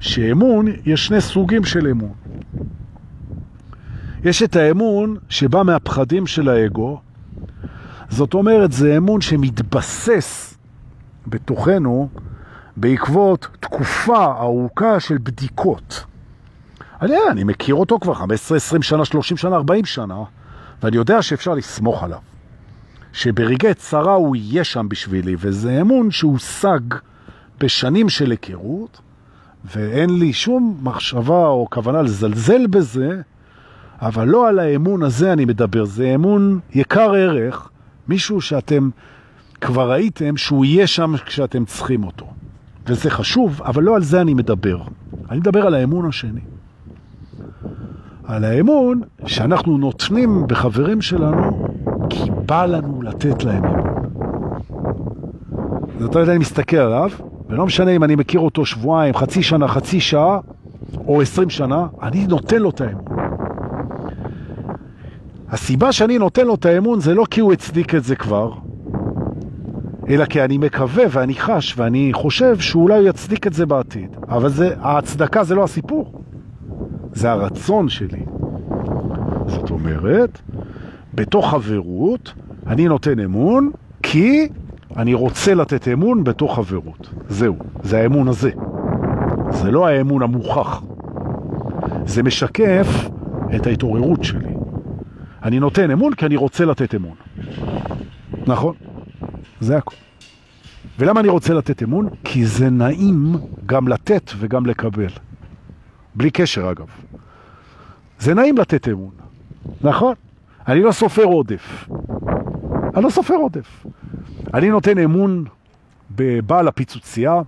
[0.00, 2.12] שאמון, יש שני סוגים של אמון.
[4.24, 7.00] יש את האמון שבא מהפחדים של האגו,
[8.08, 10.58] זאת אומרת, זה אמון שמתבסס
[11.26, 12.08] בתוכנו
[12.76, 16.04] בעקבות תקופה ארוכה של בדיקות.
[17.02, 20.22] אני, אני מכיר אותו כבר 15, 20 שנה, 30 שנה, 40 שנה,
[20.82, 22.18] ואני יודע שאפשר לסמוך עליו.
[23.12, 26.80] שברגעי צרה הוא יהיה שם בשבילי, וזה אמון שהושג
[27.60, 29.00] בשנים של היכרות,
[29.74, 33.20] ואין לי שום מחשבה או כוונה לזלזל בזה,
[34.00, 37.68] אבל לא על האמון הזה אני מדבר, זה אמון יקר ערך,
[38.08, 38.90] מישהו שאתם
[39.60, 42.26] כבר ראיתם שהוא יהיה שם כשאתם צריכים אותו.
[42.86, 44.82] וזה חשוב, אבל לא על זה אני מדבר.
[45.30, 46.40] אני מדבר על האמון השני.
[48.24, 51.68] על האמון שאנחנו נותנים בחברים שלנו
[52.10, 53.96] כי בא לנו לתת להם אמון.
[55.98, 57.10] זאת אומרת, אני מסתכל עליו,
[57.48, 60.38] ולא משנה אם אני מכיר אותו שבועיים, חצי שנה, חצי שעה,
[61.06, 63.04] או עשרים שנה, אני נותן לו את האמון.
[65.48, 68.52] הסיבה שאני נותן לו את האמון זה לא כי הוא הצדיק את זה כבר,
[70.08, 74.16] אלא כי אני מקווה ואני חש ואני חושב שאולי הוא יצדיק את זה בעתיד.
[74.28, 76.12] אבל זה, ההצדקה זה לא הסיפור,
[77.12, 78.22] זה הרצון שלי.
[79.46, 80.40] זאת אומרת,
[81.14, 82.32] בתוך חברות
[82.66, 83.70] אני נותן אמון
[84.02, 84.48] כי
[84.96, 87.08] אני רוצה לתת אמון בתוך חברות.
[87.28, 88.50] זהו, זה האמון הזה.
[89.50, 90.82] זה לא האמון המוכח.
[92.04, 93.08] זה משקף
[93.56, 94.54] את ההתעוררות שלי.
[95.42, 97.14] אני נותן אמון כי אני רוצה לתת אמון.
[98.46, 98.74] נכון?
[99.60, 99.94] זה הכל.
[100.98, 102.08] ולמה אני רוצה לתת אמון?
[102.24, 103.36] כי זה נעים
[103.66, 105.10] גם לתת וגם לקבל.
[106.14, 106.86] בלי קשר אגב.
[108.18, 109.10] זה נעים לתת אמון,
[109.80, 110.14] נכון?
[110.68, 111.88] אני לא סופר עודף.
[112.94, 113.86] אני לא סופר עודף.
[114.54, 115.44] אני נותן אמון
[116.10, 117.40] בבעל הפיצוצייה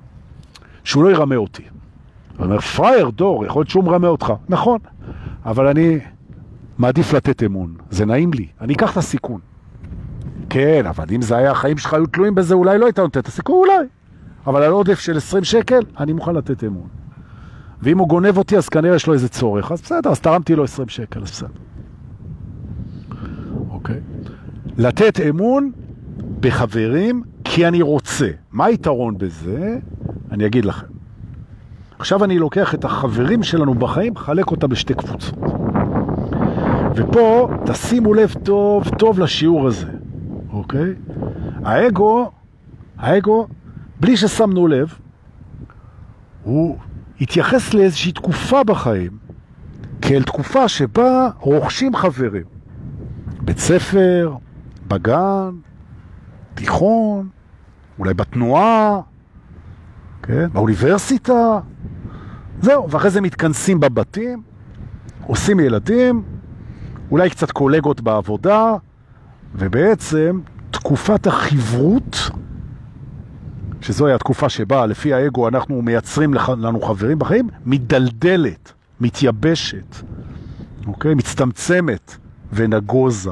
[0.85, 1.63] שהוא לא ירמה אותי.
[2.39, 4.33] אני אומר, פרייר, דור, יכול להיות שהוא מרמה אותך.
[4.49, 4.79] נכון,
[5.45, 5.99] אבל אני
[6.79, 7.75] מעדיף לתת אמון.
[7.91, 8.47] זה נעים לי.
[8.61, 9.41] אני אקח את הסיכון.
[10.51, 13.27] כן, אבל אם זה היה, החיים שלך היו תלויים בזה, אולי לא היית נותן את
[13.27, 13.89] הסיכון, אולי.
[14.47, 16.89] אבל על עודף של 20 שקל, אני מוכן לתת אמון.
[17.83, 19.73] ואם הוא גונב אותי, אז כנראה יש לו איזה צורך.
[19.73, 21.49] אז בסדר, אז תרמתי לו 20 שקל, אז בסדר.
[23.71, 24.01] אוקיי?
[24.79, 25.71] לתת אמון
[26.41, 28.29] בחברים כי אני רוצה.
[28.53, 29.79] מה היתרון בזה?
[30.31, 30.87] אני אגיד לכם.
[31.99, 35.39] עכשיו אני לוקח את החברים שלנו בחיים, חלק אותם לשתי קבוצות.
[36.95, 39.87] ופה תשימו לב טוב טוב לשיעור הזה,
[40.53, 40.95] אוקיי?
[41.65, 42.31] האגו,
[42.99, 43.47] האגו,
[44.01, 44.95] בלי ששמנו לב,
[46.45, 46.77] הוא
[47.21, 49.11] התייחס לאיזושהי תקופה בחיים,
[50.03, 52.45] כאל תקופה שבה רוכשים חברים.
[53.41, 54.35] בית ספר,
[54.89, 55.51] בגן,
[56.59, 57.29] תיכון,
[57.99, 59.01] אולי בתנועה,
[60.23, 60.49] כן?
[60.53, 61.61] באוניברסיטה,
[62.63, 64.43] זהו, ואחרי זה מתכנסים בבתים,
[65.27, 66.23] עושים ילדים,
[67.11, 68.75] אולי קצת קולגות בעבודה,
[69.55, 70.41] ובעצם
[70.71, 72.31] תקופת החברות,
[73.81, 79.97] שזוהי התקופה שבה לפי האגו אנחנו מייצרים לנו חברים בחיים, מדלדלת, מתייבשת,
[80.87, 81.15] אוקיי?
[81.15, 82.17] מצטמצמת
[82.53, 83.31] ונגוזה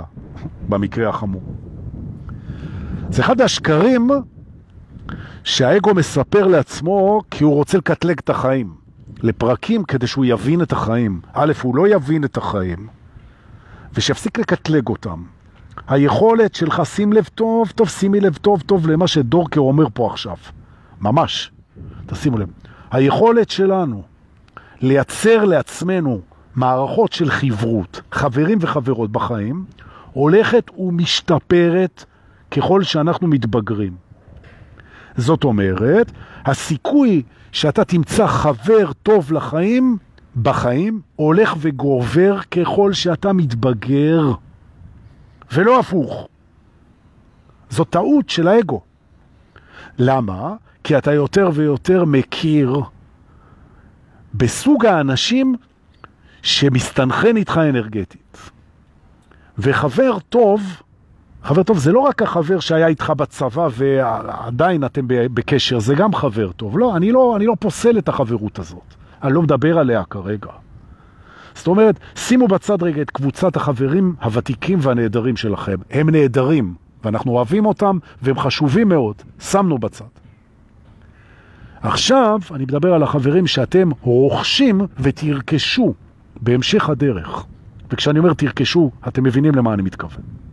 [0.68, 1.42] במקרה החמור.
[3.10, 4.10] זה אחד השקרים
[5.44, 8.86] שהאגו מספר לעצמו כי הוא רוצה לקטלג את החיים
[9.22, 11.20] לפרקים כדי שהוא יבין את החיים.
[11.32, 12.86] א', הוא לא יבין את החיים,
[13.94, 15.22] ושיפסיק לקטלג אותם.
[15.88, 20.36] היכולת שלך, שים לב טוב, טוב, שימי לב טוב, טוב למה שדורקר אומר פה עכשיו.
[21.00, 21.50] ממש.
[22.06, 22.48] תשימו לב.
[22.90, 24.02] היכולת שלנו
[24.80, 26.20] לייצר לעצמנו
[26.54, 29.64] מערכות של חברות, חברים וחברות בחיים,
[30.12, 32.04] הולכת ומשתפרת
[32.56, 33.96] ככל שאנחנו מתבגרים.
[35.16, 36.12] זאת אומרת,
[36.44, 39.96] הסיכוי שאתה תמצא חבר טוב לחיים,
[40.42, 44.32] בחיים, הולך וגובר ככל שאתה מתבגר,
[45.52, 46.28] ולא הפוך.
[47.70, 48.80] זו טעות של האגו.
[49.98, 50.54] למה?
[50.84, 52.80] כי אתה יותר ויותר מכיר
[54.34, 55.54] בסוג האנשים
[56.42, 58.50] שמסתנכן איתך אנרגטית.
[59.58, 60.62] וחבר טוב,
[61.46, 66.52] חבר טוב זה לא רק החבר שהיה איתך בצבא ועדיין אתם בקשר, זה גם חבר
[66.52, 66.78] טוב.
[66.78, 68.94] לא, אני לא, אני לא פוסל את החברות הזאת.
[69.22, 70.50] אני לא מדבר עליה כרגע.
[71.54, 75.76] זאת אומרת, שימו בצד רגע את קבוצת החברים הוותיקים והנהדרים שלכם.
[75.90, 76.74] הם נהדרים,
[77.04, 79.14] ואנחנו אוהבים אותם, והם חשובים מאוד.
[79.40, 80.04] שמנו בצד.
[81.80, 85.94] עכשיו אני מדבר על החברים שאתם רוכשים ותרכשו
[86.40, 87.46] בהמשך הדרך.
[87.90, 90.45] וכשאני אומר תרכשו, אתם מבינים למה אני מתכוון.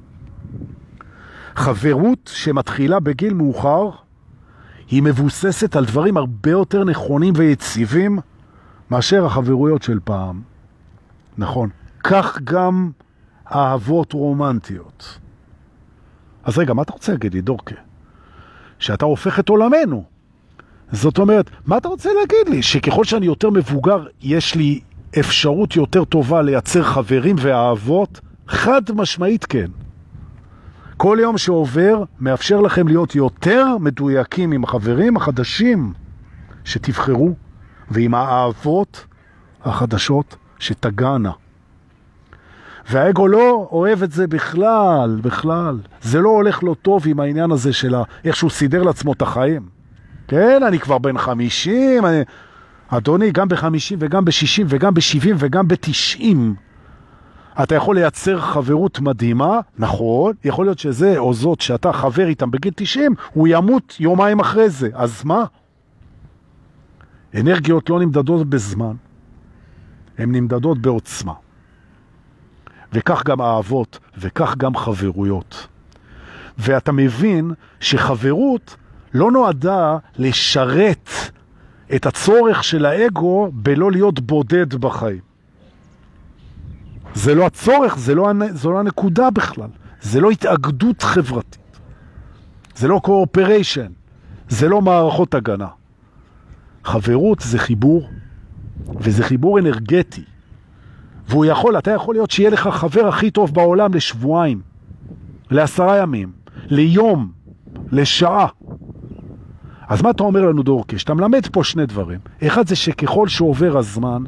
[1.56, 3.90] חברות שמתחילה בגיל מאוחר
[4.90, 8.20] היא מבוססת על דברים הרבה יותר נכונים ויציבים
[8.92, 10.42] מאשר החברויות של פעם.
[11.38, 11.70] נכון.
[12.04, 12.92] כך גם
[13.52, 15.20] אהבות רומנטיות.
[16.44, 17.76] אז רגע, מה אתה רוצה להגיד לי, דורקה?
[18.80, 20.04] שאתה הופך את עולמנו.
[20.92, 22.62] זאת אומרת, מה אתה רוצה להגיד לי?
[22.62, 24.80] שככל שאני יותר מבוגר, יש לי
[25.20, 28.20] אפשרות יותר טובה לייצר חברים ואהבות?
[28.48, 29.72] חד משמעית כן.
[30.98, 35.94] כל יום שעובר מאפשר לכם להיות יותר מדויקים עם החברים החדשים
[36.64, 37.34] שתבחרו
[37.92, 39.06] ועם האהבות
[39.64, 41.32] החדשות שתגענה.
[42.90, 45.80] והאגו לא אוהב את זה בכלל, בכלל.
[46.02, 49.62] זה לא הולך לו טוב עם העניין הזה של איך שהוא סידר לעצמו את החיים.
[50.28, 52.22] כן, אני כבר בן 50, אני...
[52.88, 56.26] אדוני, גם ב-50 וגם ב-60 וגם ב-70 וגם ב-90.
[57.64, 62.74] אתה יכול לייצר חברות מדהימה, נכון, יכול להיות שזה או זאת שאתה חבר איתם בגיל
[62.76, 65.46] 90, הוא ימות יומיים אחרי זה, אז מה?
[67.36, 68.96] אנרגיות לא נמדדות בזמן,
[70.18, 71.34] הן נמדדות בעוצמה.
[72.94, 75.68] וכך גם אהבות, וכך גם חברויות.
[76.58, 78.76] ואתה מבין שחברות
[79.14, 81.10] לא נועדה לשרת
[81.96, 85.33] את הצורך של האגו בלא להיות בודד בחיים.
[87.16, 89.70] זה לא הצורך, זה לא, זו לא הנקודה בכלל.
[90.02, 91.80] זה לא התאגדות חברתית.
[92.76, 93.92] זה לא cooperation.
[94.50, 95.68] זה לא מערכות הגנה.
[96.84, 98.10] חברות זה חיבור,
[99.00, 100.24] וזה חיבור אנרגטי.
[101.28, 104.62] והוא יכול, אתה יכול להיות שיהיה לך חבר הכי טוב בעולם לשבועיים,
[105.52, 106.32] לעשרה ימים,
[106.66, 107.32] ליום,
[107.92, 108.48] לשעה.
[109.94, 111.00] אז מה אתה אומר לנו דורקי?
[111.00, 112.20] שאתה מלמד פה שני דברים.
[112.48, 114.24] אחד זה שככל שעובר הזמן,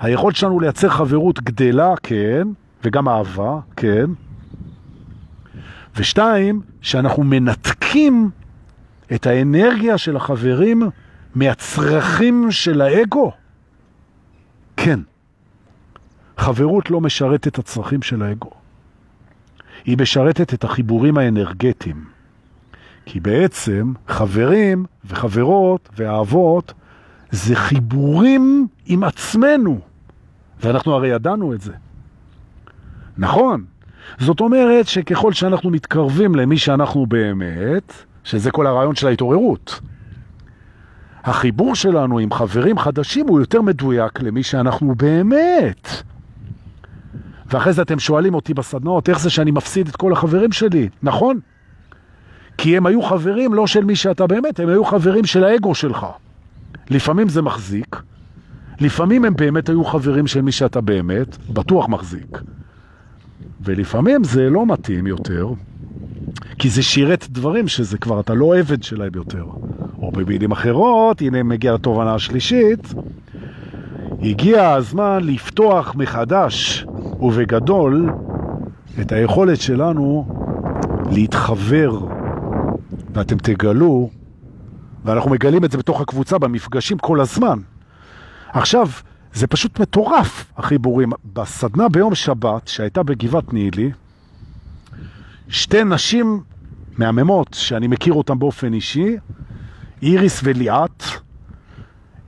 [0.00, 2.48] היכולת שלנו לייצר חברות גדלה, כן,
[2.84, 4.04] וגם אהבה, כן.
[5.96, 8.30] ושתיים, שאנחנו מנתקים
[9.14, 10.82] את האנרגיה של החברים
[11.34, 13.32] מהצרכים של האגו.
[14.76, 15.00] כן.
[16.38, 18.50] חברות לא משרתת את הצרכים של האגו.
[19.84, 22.04] היא משרתת את החיבורים האנרגטיים.
[23.06, 26.72] כי בעצם חברים וחברות ואהבות
[27.30, 29.80] זה חיבורים עם עצמנו.
[30.60, 31.72] ואנחנו הרי ידענו את זה.
[33.18, 33.64] נכון.
[34.18, 37.92] זאת אומרת שככל שאנחנו מתקרבים למי שאנחנו באמת,
[38.24, 39.80] שזה כל הרעיון של ההתעוררות,
[41.24, 45.88] החיבור שלנו עם חברים חדשים הוא יותר מדויק למי שאנחנו באמת.
[47.46, 50.88] ואחרי זה אתם שואלים אותי בסדנאות, איך זה שאני מפסיד את כל החברים שלי?
[51.02, 51.40] נכון.
[52.58, 56.06] כי הם היו חברים לא של מי שאתה באמת, הם היו חברים של האגו שלך.
[56.90, 58.02] לפעמים זה מחזיק,
[58.80, 62.38] לפעמים הם באמת היו חברים של מי שאתה באמת, בטוח מחזיק.
[63.60, 65.48] ולפעמים זה לא מתאים יותר,
[66.58, 69.44] כי זה שירת דברים שזה כבר, אתה לא עבד שלהם יותר.
[69.98, 72.94] או במילים אחרות, הנה מגיע לתובנה השלישית,
[74.22, 76.86] הגיע הזמן לפתוח מחדש
[77.20, 78.12] ובגדול
[79.00, 80.26] את היכולת שלנו
[81.12, 82.21] להתחבר.
[83.12, 84.10] ואתם תגלו,
[85.04, 87.58] ואנחנו מגלים את זה בתוך הקבוצה במפגשים כל הזמן.
[88.52, 88.88] עכשיו,
[89.34, 91.10] זה פשוט מטורף, החיבורים.
[91.34, 93.90] בסדנה ביום שבת, שהייתה בגבעת נילי,
[95.48, 96.40] שתי נשים
[96.98, 99.16] מהממות, שאני מכיר אותן באופן אישי,
[100.02, 101.02] איריס וליאת,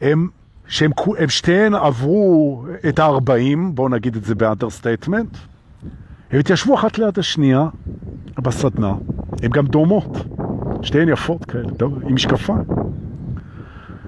[0.00, 0.28] הם
[0.68, 5.36] שהם הם שתיהן עברו את ה-40, בואו נגיד את זה ב understatement,
[6.30, 7.68] הם התיישבו אחת ליד השנייה
[8.38, 8.94] בסדנה,
[9.42, 10.08] הן גם דומות,
[10.84, 11.68] שתיהן יפות כאלה,
[12.02, 12.64] עם משקפיים.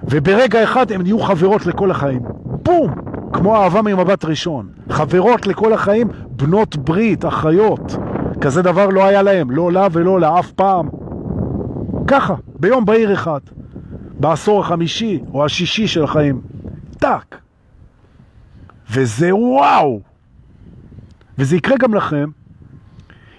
[0.03, 2.21] וברגע אחד הן נהיו חברות לכל החיים.
[2.45, 2.93] בום!
[3.33, 4.69] כמו אהבה ממבט ראשון.
[4.89, 7.97] חברות לכל החיים, בנות ברית, אחיות.
[8.41, 10.89] כזה דבר לא היה להם, לא לה ולא לה, אף פעם.
[12.07, 13.39] ככה, ביום בהיר אחד.
[14.19, 16.41] בעשור החמישי או השישי של החיים.
[16.97, 17.37] טאק.
[18.91, 19.99] וזה וואו.
[21.37, 22.29] וזה יקרה גם לכם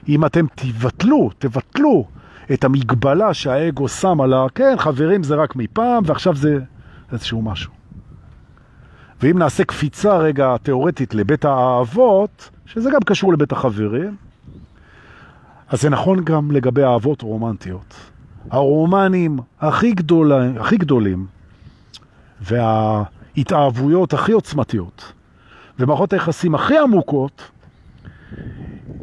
[0.08, 2.04] אם אתם תבטלו, תבטלו
[2.52, 4.46] את המגבלה שהאגו שם על ה...
[4.54, 6.58] כן, חברים זה רק מפעם, ועכשיו זה
[7.12, 7.72] איזשהו משהו.
[9.20, 14.16] ואם נעשה קפיצה רגע תיאורטית לבית האהבות, שזה גם קשור לבית החברים,
[15.68, 17.94] אז זה נכון גם לגבי אהבות רומנטיות.
[18.50, 21.26] הרומנים הכי, גדול, הכי גדולים
[22.40, 25.12] וההתאהבויות הכי עוצמתיות
[25.78, 27.50] ומערכות היחסים הכי עמוקות,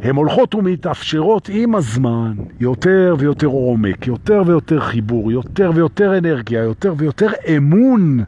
[0.01, 6.93] הן הולכות ומתאפשרות עם הזמן יותר ויותר עומק, יותר ויותר חיבור, יותר ויותר אנרגיה, יותר
[6.97, 7.27] ויותר
[7.57, 8.19] אמון,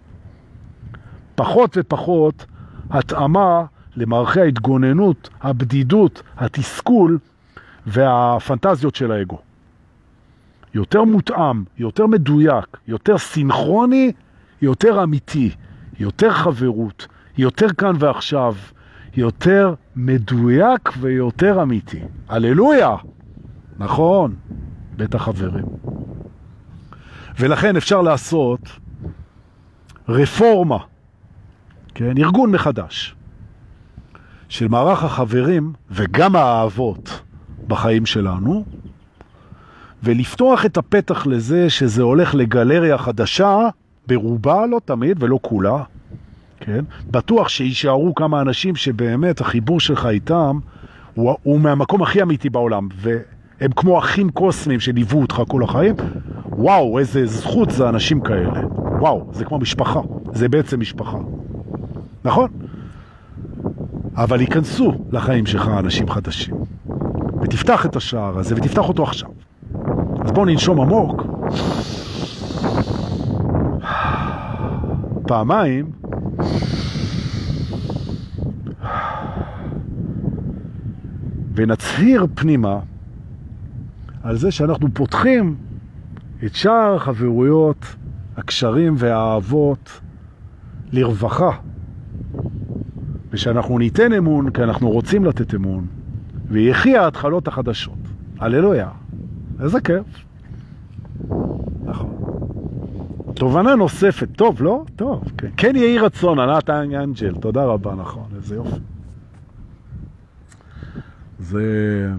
[1.36, 2.46] פחות ופחות
[2.90, 7.18] התאמה למערכי ההתגוננות, הבדידות, התסכול
[7.86, 9.40] והפנטזיות של האגו.
[10.74, 14.12] יותר מותאם, יותר מדויק, יותר סינכרוני,
[14.62, 15.52] יותר אמיתי,
[16.00, 18.56] יותר חברות, יותר כאן ועכשיו,
[19.18, 22.00] יותר מדויק ויותר אמיתי.
[22.30, 22.96] הללויה!
[23.78, 24.36] נכון,
[24.98, 25.66] בית החברים.
[27.40, 28.60] ולכן אפשר לעשות
[30.10, 30.78] רפורמה,
[31.96, 33.16] כן, ארגון מחדש
[34.50, 37.22] של מערך החברים וגם האהבות
[37.68, 38.66] בחיים שלנו,
[40.04, 43.70] ולפתוח את הפתח לזה שזה הולך לגלריה חדשה,
[44.08, 45.84] ברובה, לא תמיד ולא כולה,
[46.60, 46.86] כן?
[47.12, 50.60] בטוח שישארו כמה אנשים שבאמת החיבור שלך איתם
[51.14, 55.96] הוא, הוא מהמקום הכי אמיתי בעולם, והם כמו אחים קוסמיים שליוו אותך כל החיים.
[56.46, 58.62] וואו, איזה זכות זה אנשים כאלה.
[59.00, 60.00] וואו, זה כמו משפחה,
[60.34, 61.18] זה בעצם משפחה.
[62.26, 62.50] נכון?
[64.16, 66.56] אבל ייכנסו לחיים שלך אנשים חדשים.
[67.42, 69.30] ותפתח את השער הזה, ותפתח אותו עכשיו.
[70.26, 71.24] אז בואו ננשום עמוק.
[75.28, 75.86] פעמיים.
[81.56, 82.80] ונצהיר פנימה
[84.24, 85.56] על זה שאנחנו פותחים
[86.46, 87.96] את שער החברויות,
[88.38, 90.02] הקשרים והאהבות
[90.92, 91.52] לרווחה.
[93.32, 95.86] ושאנחנו ניתן אמון כי אנחנו רוצים לתת אמון,
[96.48, 97.98] ויחי ההתחלות החדשות.
[98.40, 98.90] הללויה.
[99.60, 100.06] איזה כיף.
[101.84, 102.10] נכון.
[103.38, 104.84] תובנה נוספת, טוב, לא?
[104.96, 105.48] טוב, כן.
[105.58, 108.80] כן יהי רצון, ענת אנג'ל, תודה רבה, נכון, איזה יופי.
[111.40, 112.10] זה...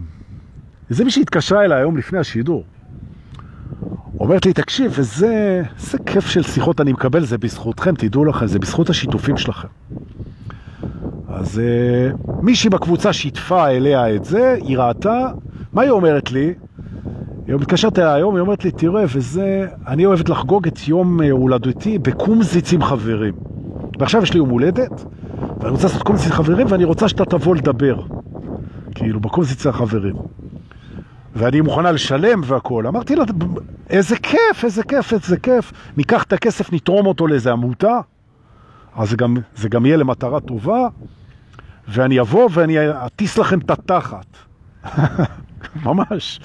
[0.90, 2.64] זה מי שהתקשרה אליי היום לפני השידור.
[4.20, 8.58] אומרת לי, תקשיב, וזה זה כיף של שיחות אני מקבל, זה בזכותכם, תדעו לכם, זה
[8.58, 9.68] בזכות השיתופים שלכם.
[11.28, 15.28] אז uh, מישהי בקבוצה שיתפה אליה את זה, היא ראתה,
[15.72, 16.54] מה היא אומרת לי?
[17.48, 21.30] היא מתקשרת אליי היום, היא אומרת לי, תראה, וזה, אני אוהבת לחגוג את יום אה,
[21.30, 23.34] הולדתי בקומזיץ עם חברים.
[23.98, 25.04] ועכשיו יש לי יום הולדת,
[25.60, 28.02] ואני רוצה לעשות קומזיץ עם חברים, ואני רוצה שאתה תבוא לדבר.
[28.94, 30.16] כאילו, בקומזיץ עם החברים.
[31.36, 32.86] ואני מוכנה לשלם והכל.
[32.86, 33.24] אמרתי לה,
[33.90, 35.72] איזה כיף, איזה כיף, איזה כיף.
[35.96, 38.00] ניקח את הכסף, נתרום אותו לאיזה עמותה,
[38.96, 40.88] אז זה גם, זה גם יהיה למטרה טובה,
[41.88, 42.76] ואני אבוא ואני
[43.06, 44.26] אטיס לכם את התחת.
[45.86, 46.40] ממש.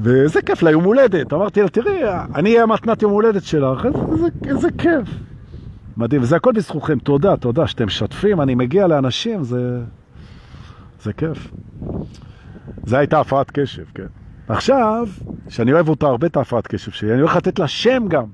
[0.00, 1.32] וזה כיף ליום הולדת.
[1.32, 2.02] אמרתי לה, תראי,
[2.34, 5.08] אני אהיה מתנת יום הולדת שלך, איזה, איזה כיף.
[5.96, 6.98] מדהים, וזה הכל בזכותכם.
[6.98, 9.80] תודה, תודה שאתם משתפים, אני מגיע לאנשים, זה,
[11.02, 11.50] זה כיף.
[12.84, 14.06] זה הייתה הפרעת קשב, כן.
[14.48, 15.08] עכשיו,
[15.48, 18.24] שאני אוהב אותה הרבה, את ההפרעת קשב שלי, אני הולך לתת לה שם גם.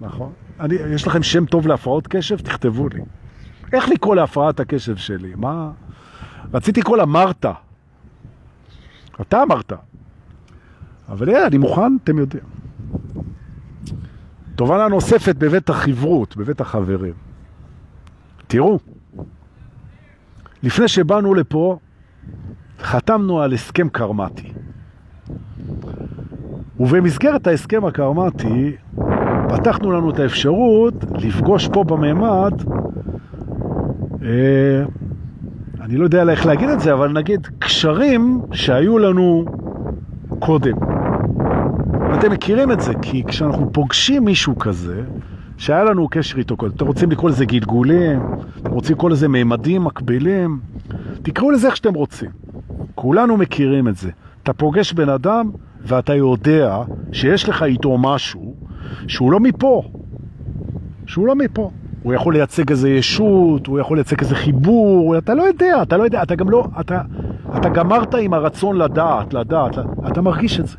[0.00, 0.32] נכון?
[0.60, 2.36] אני, יש לכם שם טוב להפרעות קשב?
[2.36, 3.00] תכתבו לי.
[3.72, 5.32] איך לקרוא להפרעת הקשב שלי?
[5.36, 5.70] מה?
[6.54, 7.52] רציתי לקרוא לה מרתה.
[9.20, 9.72] אתה אמרת.
[11.12, 12.44] אבל יאללה, אני מוכן, אתם יודעים.
[14.54, 17.12] תובנה נוספת בבית החברות, בבית החברים.
[18.46, 18.78] תראו,
[20.62, 21.78] לפני שבאנו לפה,
[22.80, 24.52] חתמנו על הסכם קרמטי.
[26.80, 28.76] ובמסגרת ההסכם הקרמטי,
[29.48, 32.52] פתחנו לנו את האפשרות לפגוש פה בממד,
[34.22, 34.84] אה,
[35.80, 39.44] אני לא יודע איך להגיד את זה, אבל נגיד קשרים שהיו לנו
[40.38, 40.91] קודם.
[42.22, 45.02] אתם מכירים את זה, כי כשאנחנו פוגשים מישהו כזה,
[45.58, 48.20] שהיה לנו קשר איתו קודם, אתם רוצים לקרוא לזה גלגולים,
[48.62, 50.60] אתם רוצים לקרוא לזה מימדים מקבילים,
[51.22, 52.30] תקראו לזה איך שאתם רוצים.
[52.94, 54.10] כולנו מכירים את זה.
[54.42, 55.50] אתה פוגש בן אדם
[55.84, 58.54] ואתה יודע שיש לך איתו משהו
[59.06, 59.82] שהוא לא מפה.
[61.06, 61.70] שהוא לא מפה.
[62.02, 66.02] הוא יכול לייצג איזה ישות, הוא יכול לייצג איזה חיבור, אתה לא יודע, אתה לא
[66.02, 67.00] יודע, אתה גם לא, אתה,
[67.56, 70.76] אתה גמרת עם הרצון לדעת, לדעת, אתה מרגיש את זה.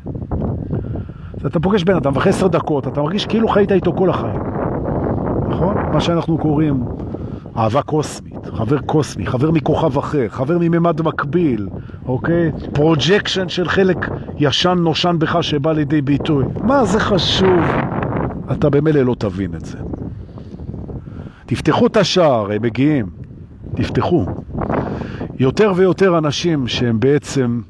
[1.46, 4.40] אתה פוגש בן אדם, ואחרי עשר דקות אתה מרגיש כאילו חיית איתו כל החיים.
[5.48, 5.74] נכון?
[5.92, 6.84] מה שאנחנו קוראים
[7.56, 11.68] אהבה קוסמית, חבר קוסמי, חבר מכוכב אחר, חבר מממד מקביל,
[12.06, 12.52] אוקיי?
[12.72, 16.44] projection של חלק ישן נושן בך שבא לידי ביטוי.
[16.62, 17.64] מה זה חשוב?
[18.52, 19.78] אתה במילא לא תבין את זה.
[21.46, 23.06] תפתחו את השער, הם מגיעים.
[23.74, 24.26] תפתחו.
[25.38, 27.60] יותר ויותר אנשים שהם בעצם,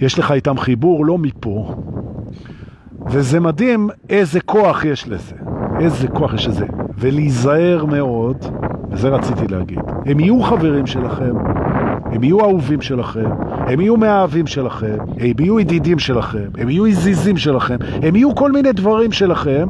[0.00, 1.74] יש לך איתם חיבור לא מפה,
[3.06, 5.34] וזה מדהים איזה כוח יש לזה.
[5.80, 6.66] איזה כוח יש לזה.
[6.98, 8.36] ולהיזהר מאוד,
[8.90, 11.34] וזה רציתי להגיד, הם יהיו חברים שלכם,
[12.12, 13.30] הם יהיו אהובים שלכם,
[13.66, 18.52] הם יהיו מאהבים שלכם, הם יהיו ידידים שלכם, הם יהיו עזיזים שלכם, הם יהיו כל
[18.52, 19.68] מיני דברים שלכם.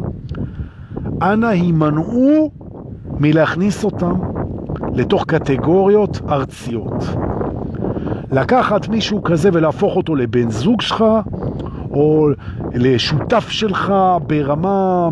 [1.23, 2.51] אנא הימנעו
[3.21, 4.15] מלהכניס אותם
[4.95, 7.05] לתוך קטגוריות ארציות.
[8.33, 11.05] לקחת מישהו כזה ולהפוך אותו לבן זוג שלך,
[11.91, 12.29] או
[12.75, 13.93] לשותף שלך
[14.27, 15.09] ברמה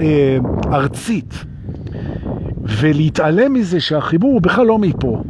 [0.00, 0.38] אה,
[0.72, 1.44] ארצית,
[2.62, 5.22] ולהתעלם מזה שהחיבור הוא בכלל לא מפה,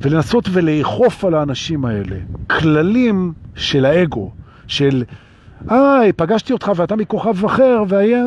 [0.00, 2.16] ולנסות ולאכוף על האנשים האלה.
[2.50, 4.30] כללים של האגו,
[4.66, 5.04] של,
[5.68, 8.24] היי, פגשתי אותך ואתה מכוכב אחר, והיה...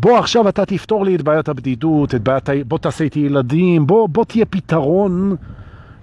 [0.00, 4.08] בוא עכשיו אתה תפתור לי את בעיית הבדידות, את בעיית, בוא תעשה איתי ילדים, בוא,
[4.08, 5.36] בוא תהיה פתרון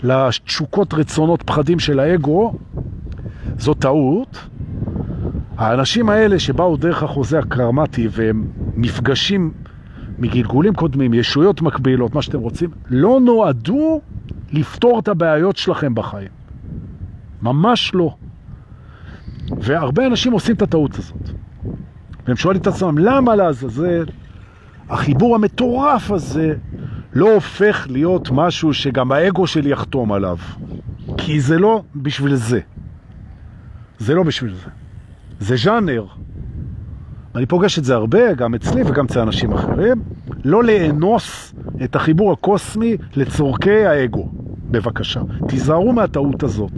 [0.03, 2.53] לתשוקות, רצונות, פחדים של האגו,
[3.57, 4.47] זו טעות.
[5.57, 9.51] האנשים האלה שבאו דרך החוזה הקרמטי והם מפגשים
[10.19, 14.01] מגלגולים קודמים, ישויות מקבילות, מה שאתם רוצים, לא נועדו
[14.51, 16.29] לפתור את הבעיות שלכם בחיים.
[17.41, 18.15] ממש לא.
[19.61, 21.29] והרבה אנשים עושים את הטעות הזאת.
[22.27, 24.05] והם שואלים את עצמם, למה לעזאזל
[24.89, 26.53] החיבור המטורף הזה
[27.13, 30.37] לא הופך להיות משהו שגם האגו שלי יחתום עליו?
[31.17, 32.59] כי זה לא בשביל זה.
[33.99, 34.84] זה לא בשביל זה.
[35.39, 36.05] זה ז'אנר.
[37.35, 40.01] אני פוגש את זה הרבה, גם אצלי וגם אצל אנשים אחרים.
[40.43, 44.29] לא לאנוס את החיבור הקוסמי לצורכי האגו.
[44.71, 45.21] בבקשה.
[45.47, 46.71] תיזהרו מהטעות הזאת.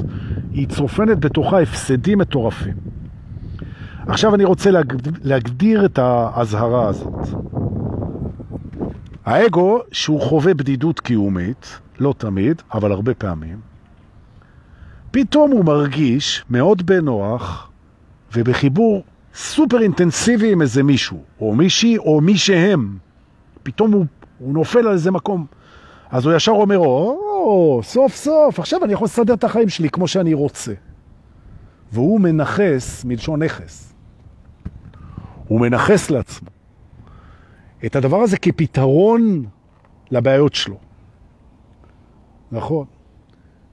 [0.51, 2.73] היא צופנת בתוכה הפסדים מטורפים.
[4.07, 4.69] עכשיו אני רוצה
[5.23, 7.27] להגדיר את ההזהרה הזאת.
[9.25, 13.59] האגו, שהוא חווה בדידות קיומית, לא תמיד, אבל הרבה פעמים,
[15.11, 17.66] פתאום הוא מרגיש מאוד בנוח
[18.33, 19.03] ובחיבור
[19.35, 22.97] סופר אינטנסיבי עם איזה מישהו, או מישהי, או מי שהם.
[23.63, 24.05] פתאום הוא,
[24.39, 25.45] הוא נופל על איזה מקום.
[26.09, 30.07] אז הוא ישר אומר, או, סוף סוף, עכשיו אני יכול לסדר את החיים שלי כמו
[30.07, 30.73] שאני רוצה.
[31.91, 33.93] והוא מנחס, מלשון נכס.
[35.47, 36.49] הוא מנחס לעצמו
[37.85, 39.45] את הדבר הזה כפתרון
[40.11, 40.77] לבעיות שלו.
[42.51, 42.85] נכון.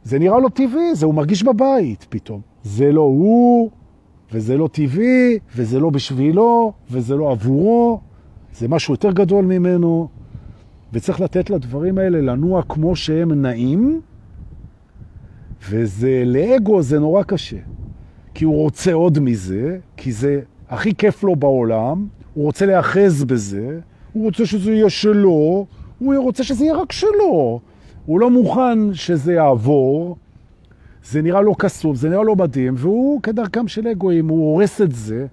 [0.03, 2.41] זה נראה לו טבעי, זה הוא מרגיש בבית פתאום.
[2.63, 3.71] זה לא הוא,
[4.35, 8.01] וזה לא טבעי, וזה לא בשבילו, וזה לא עבורו,
[8.55, 10.09] זה משהו יותר גדול ממנו,
[10.93, 14.01] וצריך לתת לדברים האלה לנוע כמו שהם נעים,
[15.71, 17.57] וזה, לאגו זה נורא קשה,
[18.35, 23.81] כי הוא רוצה עוד מזה, כי זה הכי כיף לו בעולם, הוא רוצה להאחז בזה,
[24.13, 25.67] הוא רוצה שזה יהיה שלו,
[25.99, 27.61] הוא רוצה שזה יהיה רק שלו.
[28.07, 30.17] הוא לא מוכן שזה יעבור,
[31.05, 34.93] זה נראה לו כסוף, זה נראה לו מדהים, והוא כדרכם של אגואים, הוא הורס את
[34.93, 35.27] זה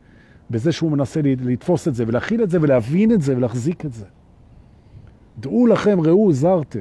[0.50, 4.06] בזה שהוא מנסה לתפוס את זה ולהכיל את זה ולהבין את זה ולהחזיק את זה.
[5.38, 6.80] דעו לכם, ראו, זרתם.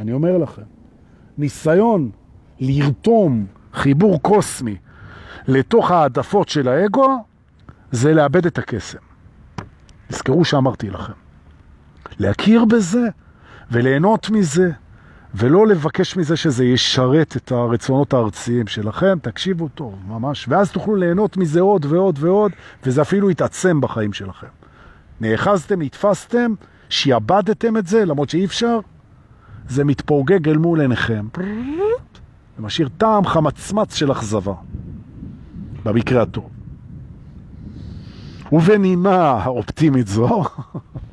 [0.00, 0.62] אני אומר לכם,
[1.38, 2.10] ניסיון
[2.60, 4.76] לרתום חיבור קוסמי
[5.48, 7.24] לתוך העדפות של האגו,
[7.92, 8.98] זה לאבד את הקסם.
[10.08, 11.12] תזכרו שאמרתי לכם.
[12.18, 13.08] להכיר בזה
[13.70, 14.70] וליהנות מזה,
[15.34, 21.36] ולא לבקש מזה שזה ישרת את הרצונות הארציים שלכם, תקשיבו טוב, ממש, ואז תוכלו ליהנות
[21.36, 22.52] מזה עוד ועוד ועוד,
[22.86, 24.46] וזה אפילו יתעצם בחיים שלכם.
[25.20, 26.54] נאחזתם, נתפסתם,
[26.88, 28.78] שיעבדתם את זה, למרות שאי אפשר,
[29.68, 31.26] זה מתפוגג אל מול עיניכם.
[32.58, 34.54] ומשאיר טעם חמצמץ של אכזבה,
[35.84, 36.50] במקרה הטוב.
[38.52, 40.44] ובנימה האופטימית זו,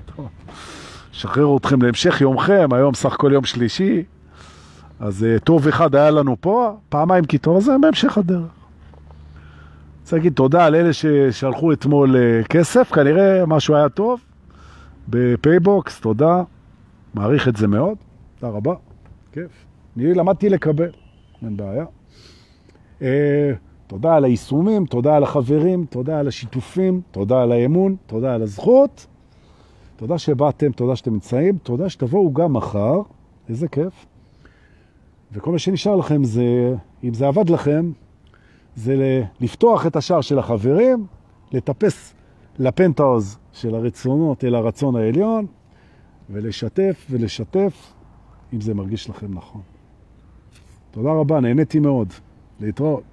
[1.19, 4.03] שחרר אתכם להמשך יומכם, היום סך הכל יום שלישי,
[4.99, 8.41] אז uh, טוב אחד היה לנו פה, פעמיים כי טוב, אז זה בהמשך הדרך.
[10.01, 14.19] רוצה להגיד תודה על אלה ששלחו אתמול אה, כסף, כנראה משהו היה טוב,
[15.07, 16.43] בפייבוקס, תודה,
[17.13, 17.97] מעריך את זה מאוד,
[18.39, 18.73] תודה רבה,
[19.31, 19.51] כיף.
[19.97, 20.89] אני למדתי לקבל,
[21.41, 21.85] אין בעיה.
[22.99, 23.03] אה,
[23.87, 29.07] תודה על היישומים, תודה על החברים, תודה על השיתופים, תודה על האמון, תודה על הזכות.
[29.99, 33.01] תודה שבאתם, תודה שאתם נמצאים, תודה שתבואו גם מחר,
[33.49, 34.05] איזה כיף.
[35.31, 37.91] וכל מה שנשאר לכם זה, אם זה עבד לכם,
[38.75, 41.05] זה לפתוח את השער של החברים,
[41.51, 42.13] לטפס
[42.59, 45.45] לפנטאוז של הרצונות אל הרצון העליון,
[46.29, 47.93] ולשתף ולשתף,
[48.53, 49.61] אם זה מרגיש לכם נכון.
[50.91, 52.13] תודה רבה, נהניתי מאוד.
[52.59, 53.08] להתראות.